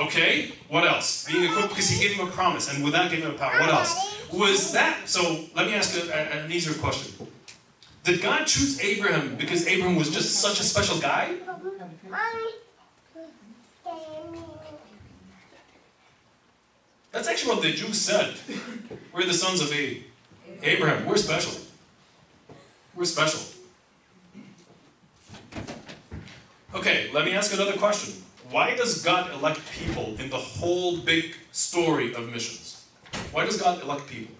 [0.00, 1.26] Okay, what else?
[1.30, 3.60] Being equipped because he gave him a promise, and with that gave him a power.
[3.60, 4.16] What else?
[4.32, 5.44] Was that so?
[5.54, 7.26] Let me ask a- a- an easier question.
[8.04, 11.34] Did God choose Abraham because Abraham was just such a special guy?
[17.12, 18.34] That's actually what the Jews said.
[19.12, 20.02] We're the sons of A-
[20.62, 21.04] Abraham.
[21.06, 21.52] We're special.
[22.94, 23.40] We're special.
[26.74, 28.14] Okay, let me ask another question.
[28.50, 32.84] Why does God elect people in the whole big story of missions?
[33.30, 34.34] Why does God elect people?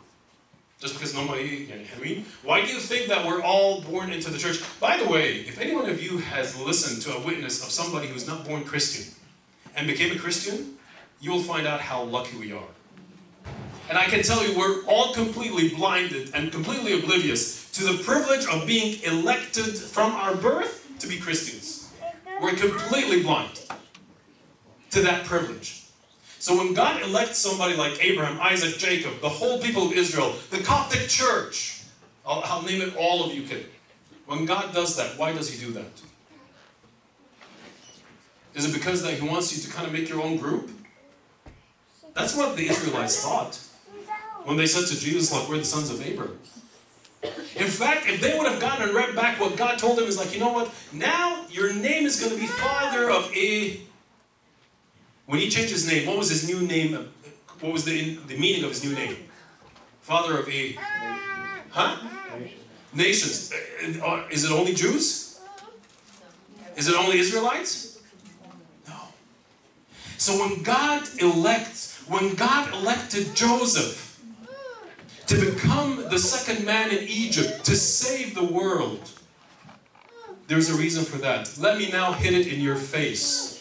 [0.81, 4.39] Just because nobody, I mean, why do you think that we're all born into the
[4.39, 4.61] church?
[4.81, 8.09] By the way, if any one of you has listened to a witness of somebody
[8.09, 9.15] who's not born Christian
[9.77, 10.75] and became a Christian,
[11.21, 12.73] you will find out how lucky we are.
[13.89, 18.47] And I can tell you, we're all completely blinded and completely oblivious to the privilege
[18.47, 21.93] of being elected from our birth to be Christians.
[22.41, 23.60] We're completely blind
[24.91, 25.85] to that privilege.
[26.39, 30.59] So when God elects somebody like Abraham, Isaac, Jacob, the whole people of Israel, the
[30.59, 31.85] Coptic church,
[32.27, 33.67] I'll, I'll name it all of you kid.
[34.27, 36.01] When God does that, why does he do that?
[38.55, 40.71] Is it because that he wants you to kind of make your own group?
[42.15, 43.59] That's what the Israelites thought
[44.45, 46.39] when they said to Jesus, like, we're the sons of Abraham.
[47.23, 50.17] In fact, if they would have gone and read back what God told them, is
[50.17, 50.73] like, you know what?
[50.93, 53.81] Now your name is going to be father of a.
[55.31, 57.09] When he changed his name, what was his new name?
[57.61, 59.17] What was the, the meaning of his new name?
[60.01, 60.77] Father of a.
[61.71, 61.99] Huh?
[62.93, 63.53] Nations.
[63.55, 65.39] Uh, uh, Is it only Jews?
[66.77, 68.03] Is it only Israelites?
[68.89, 68.97] No.
[70.19, 74.21] So when God elects, when God elected Joseph,
[75.29, 79.09] to become the second man in Egypt, to save the world.
[80.49, 81.57] There's a reason for that.
[81.57, 83.60] Let me now hit it in your face.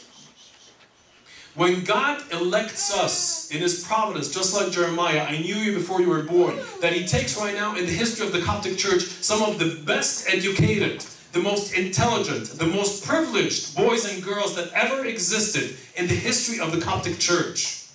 [1.59, 6.07] When God elects us in His providence, just like Jeremiah, I knew you before you
[6.07, 9.41] were born, that He takes right now in the history of the Coptic Church some
[9.41, 11.03] of the best educated,
[11.33, 16.61] the most intelligent, the most privileged boys and girls that ever existed in the history
[16.61, 17.87] of the Coptic Church.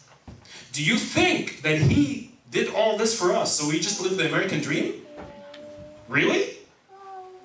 [0.73, 4.29] Do you think that He did all this for us so we just live the
[4.29, 5.07] American dream?
[6.07, 6.51] Really?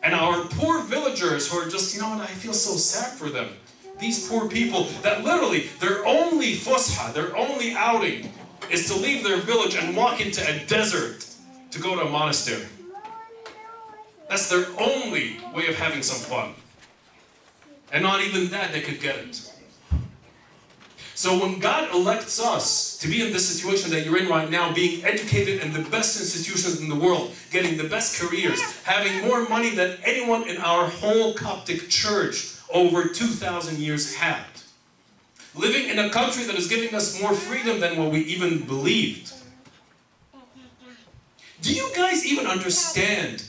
[0.04, 3.30] And our poor villagers who are just, you know what, I feel so sad for
[3.30, 3.48] them.
[4.00, 8.32] These poor people that literally their only fusha, their only outing
[8.72, 11.26] is to leave their village and walk into a desert
[11.72, 12.66] to go to a monastery.
[14.30, 16.54] That's their only way of having some fun.
[17.92, 19.52] And not even that they could get it.
[21.16, 24.74] So when God elects us to be in this situation that you're in right now,
[24.74, 29.50] being educated in the best institutions in the world, getting the best careers, having more
[29.50, 34.46] money than anyone in our whole Coptic church over 2,000 years had,
[35.56, 39.34] living in a country that is giving us more freedom than what we even believed.
[41.62, 43.44] Do you guys even understand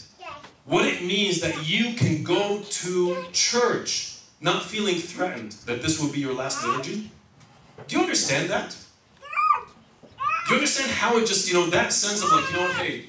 [0.64, 6.10] what it means that you can go to church not feeling threatened that this will
[6.10, 7.10] be your last liturgy?
[7.86, 8.76] Do you understand that?
[10.46, 13.04] Do you understand how it just, you know, that sense of like, you know hey,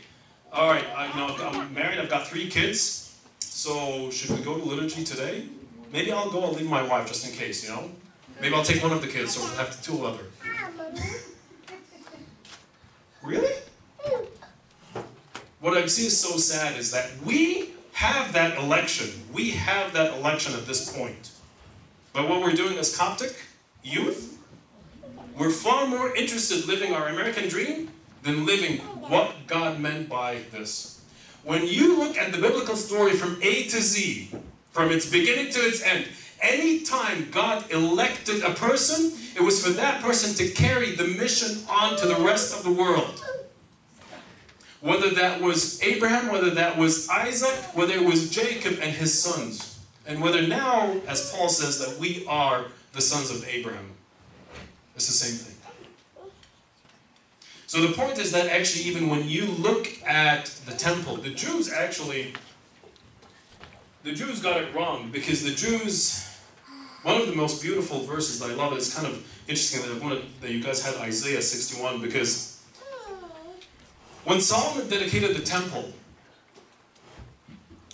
[0.54, 4.58] all right, I, you know, I'm married, I've got three kids, so should we go
[4.58, 5.46] to liturgy today?
[5.92, 7.90] Maybe I'll go, I'll leave my wife just in case, you know?
[8.40, 10.24] Maybe I'll take one of the kids so we'll have two other.
[13.22, 13.54] Really?
[15.60, 19.10] What I see is so sad is that we have that election.
[19.32, 21.32] We have that election at this point.
[22.14, 23.36] But what we're doing as Coptic
[23.84, 24.40] youth,
[25.38, 27.92] we're far more interested living our American dream
[28.24, 31.02] than living what God meant by this.
[31.44, 34.30] When you look at the biblical story from A to Z,
[34.72, 36.08] from its beginning to its end,
[36.42, 41.64] Any time God elected a person, it was for that person to carry the mission
[41.70, 43.24] on to the rest of the world.
[44.80, 49.80] Whether that was Abraham, whether that was Isaac, whether it was Jacob and his sons,
[50.08, 53.92] and whether now, as Paul says, that we are the sons of Abraham.
[54.96, 55.56] It's the same thing.
[57.68, 61.72] So the point is that actually, even when you look at the temple, the Jews
[61.72, 62.34] actually,
[64.04, 66.28] the Jews got it wrong because the Jews,
[67.04, 70.22] One of the most beautiful verses that I love is kind of interesting that, one
[70.42, 72.62] that you guys had Isaiah 61 because
[74.24, 75.92] when Solomon dedicated the temple,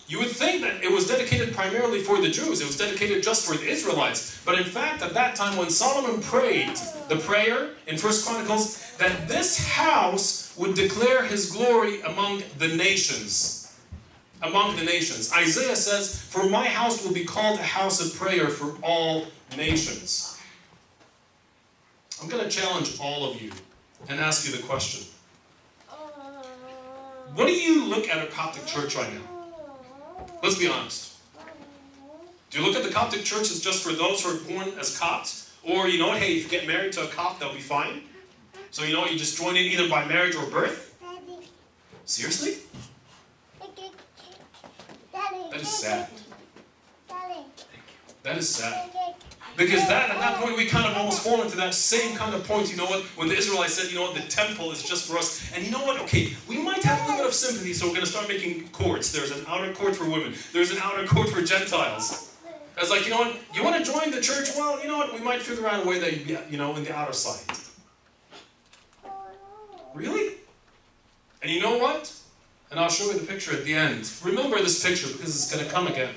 [0.10, 2.62] you would think that it was dedicated primarily for the Jews.
[2.62, 4.42] It was dedicated just for the Israelites.
[4.46, 6.76] But in fact, at that time when Solomon prayed
[7.10, 13.67] the prayer in First Chronicles, that this house would declare his glory among the nations.
[14.42, 15.34] Among the nations.
[15.34, 19.26] Isaiah says, For my house will be called a house of prayer for all
[19.56, 20.40] nations.
[22.22, 23.52] I'm going to challenge all of you
[24.10, 25.08] and ask you the question.
[27.36, 29.46] What do you look at a Coptic church right now?
[30.42, 31.18] Let's be honest.
[32.50, 34.98] Do you look at the Coptic church as just for those who are born as
[34.98, 35.54] Copts?
[35.64, 38.04] Or, you know hey, if you get married to a Copt, that'll be fine?
[38.72, 40.96] So, you know you just join in either by marriage or birth?
[42.06, 42.58] Seriously?
[45.52, 46.10] That is sad.
[48.24, 48.90] That is sad.
[49.56, 52.48] Because that, at that point, we kind of almost fall into that same kind of
[52.48, 55.10] point, you know what, when the Israelites said, you know what, the temple is just
[55.10, 55.52] for us.
[55.56, 57.94] And you know what, okay, we might have a little bit of sympathy, so we're
[57.94, 59.12] going to start making courts.
[59.12, 62.36] There's an outer court for women, there's an outer court for Gentiles.
[62.78, 64.50] It's like, you know what, you want to join the church?
[64.56, 66.76] Well, you know what, we might figure out a way that you be, you know,
[66.76, 67.58] in the outer side.
[69.96, 70.36] Really?
[71.42, 72.14] And you know what?
[72.70, 74.12] And I'll show you the picture at the end.
[74.24, 76.14] Remember this picture because it's going to come again.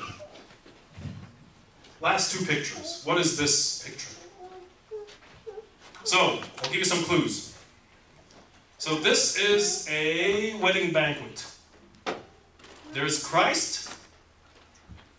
[2.01, 3.03] Last two pictures.
[3.05, 4.09] What is this picture?
[6.05, 7.57] So, I'll give you some clues.
[8.79, 11.47] So, this is a wedding banquet.
[12.93, 13.95] There's Christ,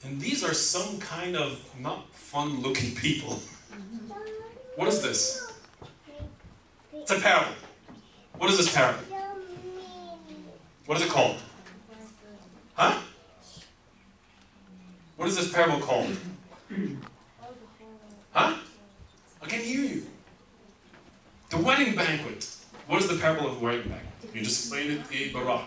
[0.03, 3.41] and these are some kind of not fun looking people.
[4.75, 5.51] What is this?
[6.93, 7.53] It's a parable.
[8.37, 9.10] What is this parable?
[10.91, 11.37] What is it called?
[12.73, 12.99] Huh?
[15.15, 16.17] What is this parable called?
[18.33, 18.55] Huh?
[19.41, 20.03] I can't hear you.
[21.49, 22.53] The wedding banquet.
[22.87, 24.35] What is the parable of the wedding banquet?
[24.35, 25.61] You just explained it, the Barak.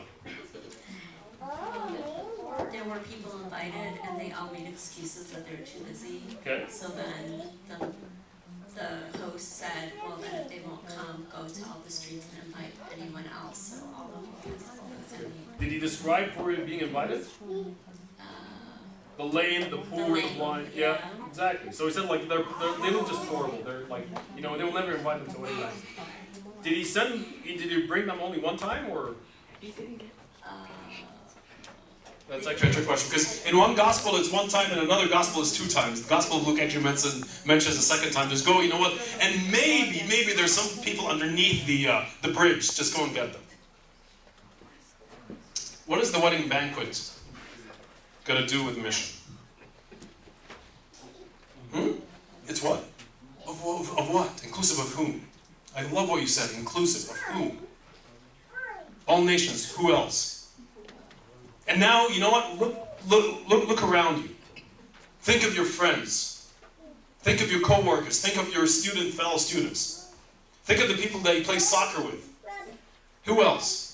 [2.70, 6.20] There were people invited and they all made excuses that they were too busy.
[6.42, 6.66] Okay.
[6.68, 7.94] So then the,
[8.74, 12.44] the host said, well then if they won't come, go to all the streets and
[12.44, 14.10] invite anyone else, so all
[14.42, 14.83] family.
[15.58, 17.24] Did he describe for him being invited?
[19.16, 20.68] The lame, the poor, the lame, blind.
[20.74, 21.26] Yeah, yeah.
[21.28, 21.72] exactly.
[21.72, 23.62] So he said like they're, they're they look just horrible.
[23.64, 24.06] They're like
[24.36, 25.84] you know they will never invite them to wedding banquet.
[26.62, 27.24] Did he send?
[27.44, 29.14] Did he bring them only one time or?
[32.28, 35.42] That's actually a trick question because in one gospel it's one time and another gospel
[35.42, 36.02] is two times.
[36.02, 38.30] The gospel of Luke actually mentions, mentions a second time.
[38.30, 38.92] Just go, you know what?
[39.20, 42.74] And maybe, maybe there's some people underneath the uh, the bridge.
[42.74, 43.42] Just go and get them.
[45.86, 47.10] What is the wedding banquet
[48.24, 49.16] got to do with mission?
[51.72, 51.90] Hmm?
[52.48, 52.84] It's what?
[53.46, 54.42] Of, of, of what?
[54.44, 55.26] Inclusive of whom?
[55.76, 56.56] I love what you said.
[56.58, 57.58] Inclusive of whom?
[59.06, 59.70] All nations.
[59.72, 60.52] Who else?
[61.68, 62.58] And now, you know what?
[62.58, 64.30] Look, look, look, look around you.
[65.20, 66.50] Think of your friends.
[67.20, 68.20] Think of your coworkers.
[68.20, 70.12] Think of your student fellow students.
[70.64, 72.26] Think of the people that you play soccer with.
[73.24, 73.93] Who else?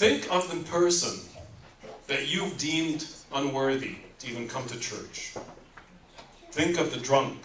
[0.00, 1.28] Think of the person
[2.06, 5.34] that you've deemed unworthy to even come to church.
[6.52, 7.44] Think of the drunk.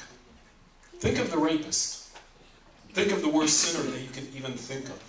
[0.99, 2.18] Think of the rapist.
[2.93, 5.03] Think of the worst sinner that you can even think of.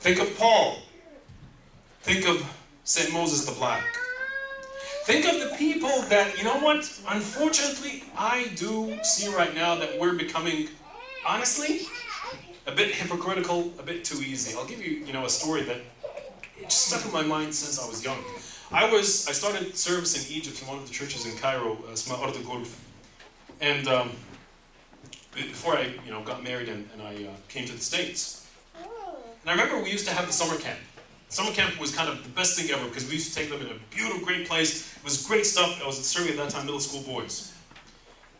[0.00, 0.78] Think of Paul.
[2.04, 2.50] Think of
[2.84, 3.12] St.
[3.12, 3.84] Moses the Black.
[5.04, 9.98] Think of the people that, you know what, unfortunately, I do see right now that
[9.98, 10.70] we're becoming,
[11.28, 11.80] honestly,
[12.66, 14.56] a bit hypocritical, a bit too easy.
[14.56, 15.78] I'll give you, you know, a story that
[16.62, 18.18] just stuck in my mind since I was young.
[18.72, 21.94] I was, I started service in Egypt in one of the churches in Cairo, uh,
[21.94, 22.84] Sma Ard Gulf.
[23.60, 24.10] And um,
[25.32, 28.48] before I, you know, got married and, and I uh, came to the States.
[28.74, 30.78] And I remember we used to have the summer camp.
[31.28, 33.60] Summer camp was kind of the best thing ever because we used to take them
[33.60, 34.96] in a beautiful, great place.
[34.96, 35.80] It was great stuff.
[35.82, 37.52] I was serving at that time middle school boys.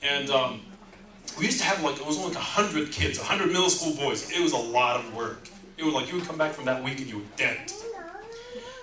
[0.02, 0.60] And um,
[1.38, 4.30] we used to have like, it was only like 100 kids, 100 middle school boys.
[4.30, 5.48] It was a lot of work.
[5.76, 7.70] It was like, you would come back from that week and you were dead.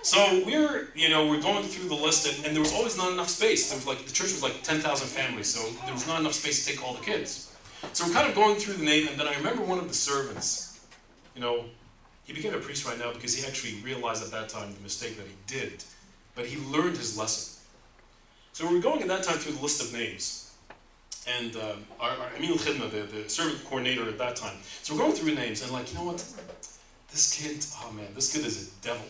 [0.02, 3.12] So we're, you know, we're going through the list and, and there was always not
[3.12, 3.70] enough space.
[3.70, 6.64] There was like, the church was like 10,000 families, so there was not enough space
[6.64, 7.52] to take all the kids.
[7.92, 9.94] So we're kind of going through the name and then I remember one of the
[9.94, 10.80] servants,
[11.34, 11.64] you know,
[12.24, 15.16] he became a priest right now because he actually realized at that time the mistake
[15.16, 15.84] that he did.
[16.34, 17.62] But he learned his lesson.
[18.52, 20.43] So we were going at that time through the list of names.
[21.26, 24.56] And um, our, Emil Khidma, the, the servant coordinator at that time.
[24.82, 26.24] So we're going through the names and like, you know what?
[27.10, 29.06] This kid, oh man, this kid is a devil.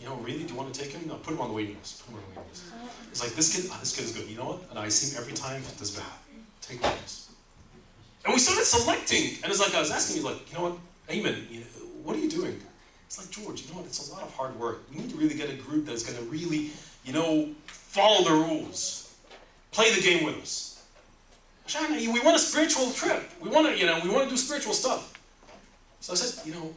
[0.00, 1.06] you know, really, do you want to take him?
[1.06, 2.04] No, put him on the waiting list.
[2.06, 2.64] Put him on the waiting list.
[3.10, 4.28] It's like, this kid, oh, this kid is good.
[4.28, 4.62] You know what?
[4.70, 6.26] And I see him every time this bath.
[6.62, 6.92] Take him.
[8.24, 9.38] And we started selecting.
[9.42, 10.78] And it's like, I was asking, he's like, you know what?
[11.10, 11.46] Amen.
[11.50, 11.66] You know,
[12.02, 12.60] what are you doing?
[13.06, 13.86] It's like, George, you know what?
[13.86, 14.82] It's a lot of hard work.
[14.90, 16.70] We need to really get a group that's going to really,
[17.04, 19.14] you know, follow the rules.
[19.72, 20.69] Play the game with us.
[21.70, 23.30] Shana, we want a spiritual trip.
[23.40, 25.12] We want to, you know, we want to do spiritual stuff.
[26.00, 26.74] So I said, you know,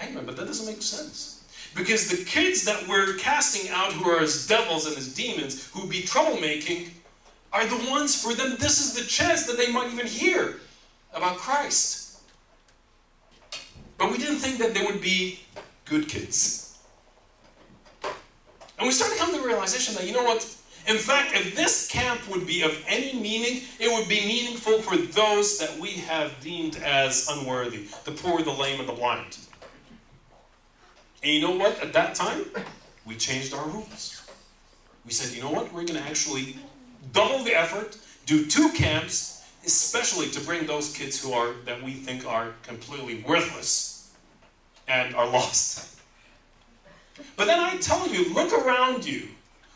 [0.00, 1.42] amen, but that doesn't make sense.
[1.74, 5.88] Because the kids that we're casting out who are as devils and as demons, who
[5.88, 6.90] be troublemaking,
[7.52, 10.60] are the ones for them, this is the chance that they might even hear
[11.12, 12.20] about Christ.
[13.98, 15.40] But we didn't think that they would be
[15.86, 16.78] good kids.
[18.04, 20.46] And we started to come to the realization that, you know what?
[20.88, 24.96] In fact, if this camp would be of any meaning, it would be meaningful for
[24.96, 29.38] those that we have deemed as unworthy the poor, the lame, and the blind.
[31.22, 31.78] And you know what?
[31.80, 32.46] At that time,
[33.04, 34.22] we changed our rules.
[35.04, 35.72] We said, you know what?
[35.72, 36.56] We're going to actually
[37.12, 41.92] double the effort, do two camps, especially to bring those kids who are, that we
[41.92, 44.10] think are completely worthless
[44.88, 46.00] and are lost.
[47.36, 49.28] But then I tell you, look around you.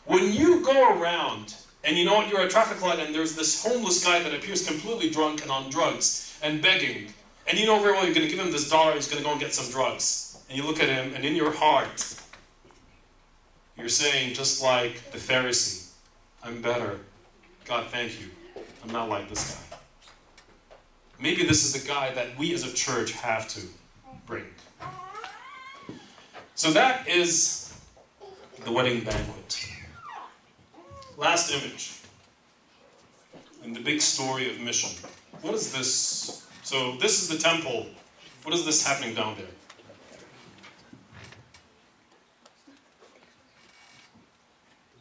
[0.07, 3.35] When you go around and you know what, you're at a traffic light and there's
[3.35, 7.13] this homeless guy that appears completely drunk and on drugs and begging,
[7.47, 9.25] and you know very well you're going to give him this dollar, he's going to
[9.25, 10.43] go and get some drugs.
[10.49, 12.17] And you look at him, and in your heart,
[13.77, 15.91] you're saying, just like the Pharisee,
[16.43, 17.01] I'm better.
[17.65, 18.29] God, thank you.
[18.83, 19.79] I'm not like this guy.
[21.19, 23.61] Maybe this is the guy that we as a church have to
[24.27, 24.45] bring.
[26.55, 27.75] So that is
[28.65, 29.74] the wedding banquet.
[31.17, 31.93] Last image
[33.63, 34.91] And the big story of mission.
[35.41, 36.47] What is this?
[36.63, 37.87] So, this is the temple.
[38.43, 39.47] What is this happening down there?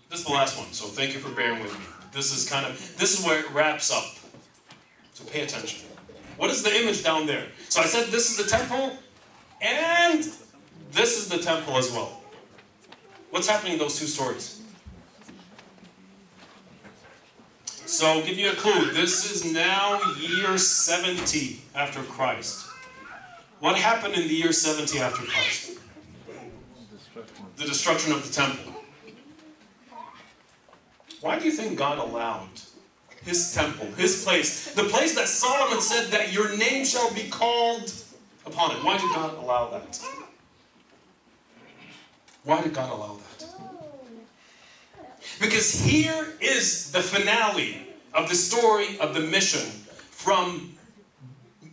[0.10, 1.86] This is the last one, so thank you for bearing with me.
[2.12, 4.06] This is kind of, this is where it wraps up.
[5.14, 5.88] So pay attention.
[6.38, 7.48] What is the image down there?
[7.70, 8.98] So I said this is the temple,
[9.62, 10.24] and
[10.92, 12.22] this is the temple as well.
[13.32, 14.63] What's happening in those two stories?
[17.94, 18.90] So I'll give you a clue.
[18.90, 22.66] This is now year 70 after Christ.
[23.60, 25.78] What happened in the year 70 after Christ?
[27.56, 28.74] The destruction of the temple.
[31.22, 32.50] Why do you think God allowed
[33.24, 37.94] his temple, his place, the place that Solomon said that your name shall be called
[38.48, 38.84] upon it?
[38.84, 40.04] Why did God allow that?
[42.44, 43.34] Why did God allow that?
[45.40, 47.83] Because here is the finale
[48.14, 49.70] of the story of the mission
[50.12, 50.76] from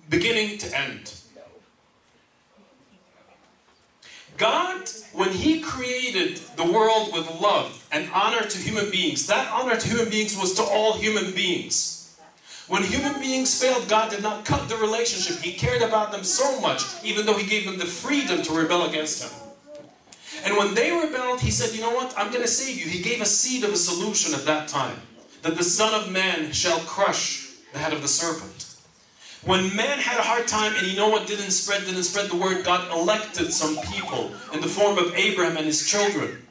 [0.08, 1.14] beginning to end.
[4.36, 9.76] God, when He created the world with love and honor to human beings, that honor
[9.76, 12.18] to human beings was to all human beings.
[12.66, 15.42] When human beings failed, God did not cut the relationship.
[15.42, 18.88] He cared about them so much, even though He gave them the freedom to rebel
[18.88, 19.30] against Him.
[20.44, 22.14] And when they rebelled, He said, You know what?
[22.16, 22.88] I'm going to save you.
[22.88, 24.96] He gave a seed of a solution at that time
[25.42, 28.76] that the Son of Man shall crush the head of the serpent.
[29.44, 32.36] When man had a hard time, and you know what didn't spread, didn't spread the
[32.36, 36.46] word, God elected some people in the form of Abraham and his children.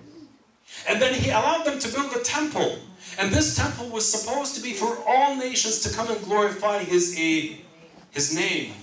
[0.87, 2.79] And then he allowed them to build a temple.
[3.19, 7.15] And this temple was supposed to be for all nations to come and glorify his,
[7.15, 8.73] his name.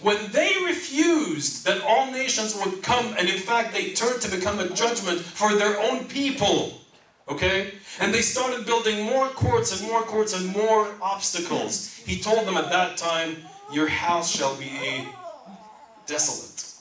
[0.00, 4.60] When they refused that all nations would come, and in fact they turned to become
[4.60, 6.77] a judgment for their own people,
[7.28, 7.72] okay?
[8.00, 11.96] And they started building more courts and more courts and more obstacles.
[12.06, 13.36] He told them at that time,
[13.72, 15.06] Your house shall be a
[16.06, 16.72] desolate.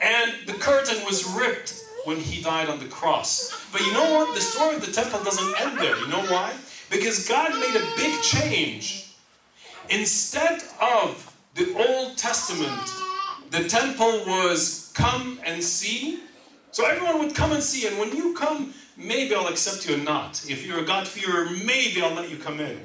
[0.00, 3.66] And the curtain was ripped when he died on the cross.
[3.72, 4.34] But you know what?
[4.34, 5.96] The story of the temple doesn't end there.
[5.98, 6.54] You know why?
[6.90, 9.12] Because God made a big change.
[9.90, 12.88] Instead of the Old Testament,
[13.50, 16.20] the temple was come and see.
[16.78, 19.98] So everyone would come and see, and when you come, maybe I'll accept you or
[19.98, 20.48] not.
[20.48, 22.78] If you're a God-fearer, maybe I'll let you come in.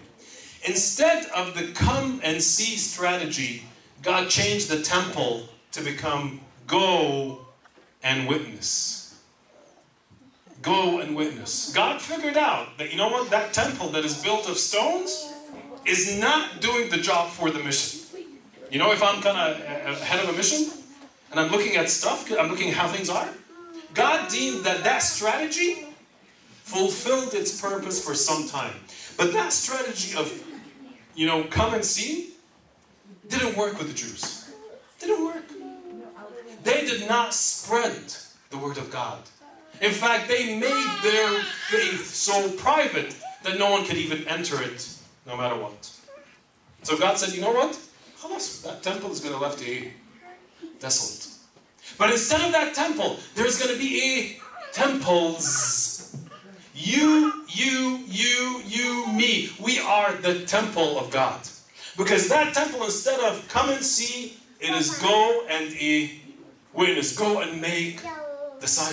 [0.67, 3.65] Instead of the come and see strategy,
[4.01, 7.45] God changed the temple to become go
[8.01, 9.15] and witness.
[10.63, 11.71] Go and witness.
[11.71, 15.31] God figured out that, you know what, that temple that is built of stones
[15.85, 17.99] is not doing the job for the mission.
[18.71, 19.61] You know, if I'm kind of
[20.01, 20.73] ahead of a mission
[21.29, 23.29] and I'm looking at stuff, I'm looking at how things are,
[23.93, 25.85] God deemed that that strategy
[26.63, 28.75] fulfilled its purpose for some time.
[29.17, 30.31] But that strategy of,
[31.15, 32.31] you know, come and see,
[33.27, 34.51] didn't work with the Jews.
[34.99, 35.43] Didn't work.
[36.63, 38.15] they did not spread
[38.49, 39.19] the word of God.
[39.81, 44.87] In fact, they made their faith so private that no one could even enter it,
[45.27, 45.91] no matter what.
[46.83, 47.77] So God said, you know what?
[48.63, 49.91] That temple is going to left a
[50.79, 51.22] desolate.
[51.97, 54.41] But instead of that temple, there's going to be a
[54.73, 56.15] temples.
[56.75, 59.49] You, you, you, you, me.
[59.61, 61.39] We are the temple of God.
[61.97, 66.19] Because that temple, instead of come and see, it is go and a
[66.73, 67.15] witness.
[67.15, 68.01] Go and make
[68.59, 68.89] disciples.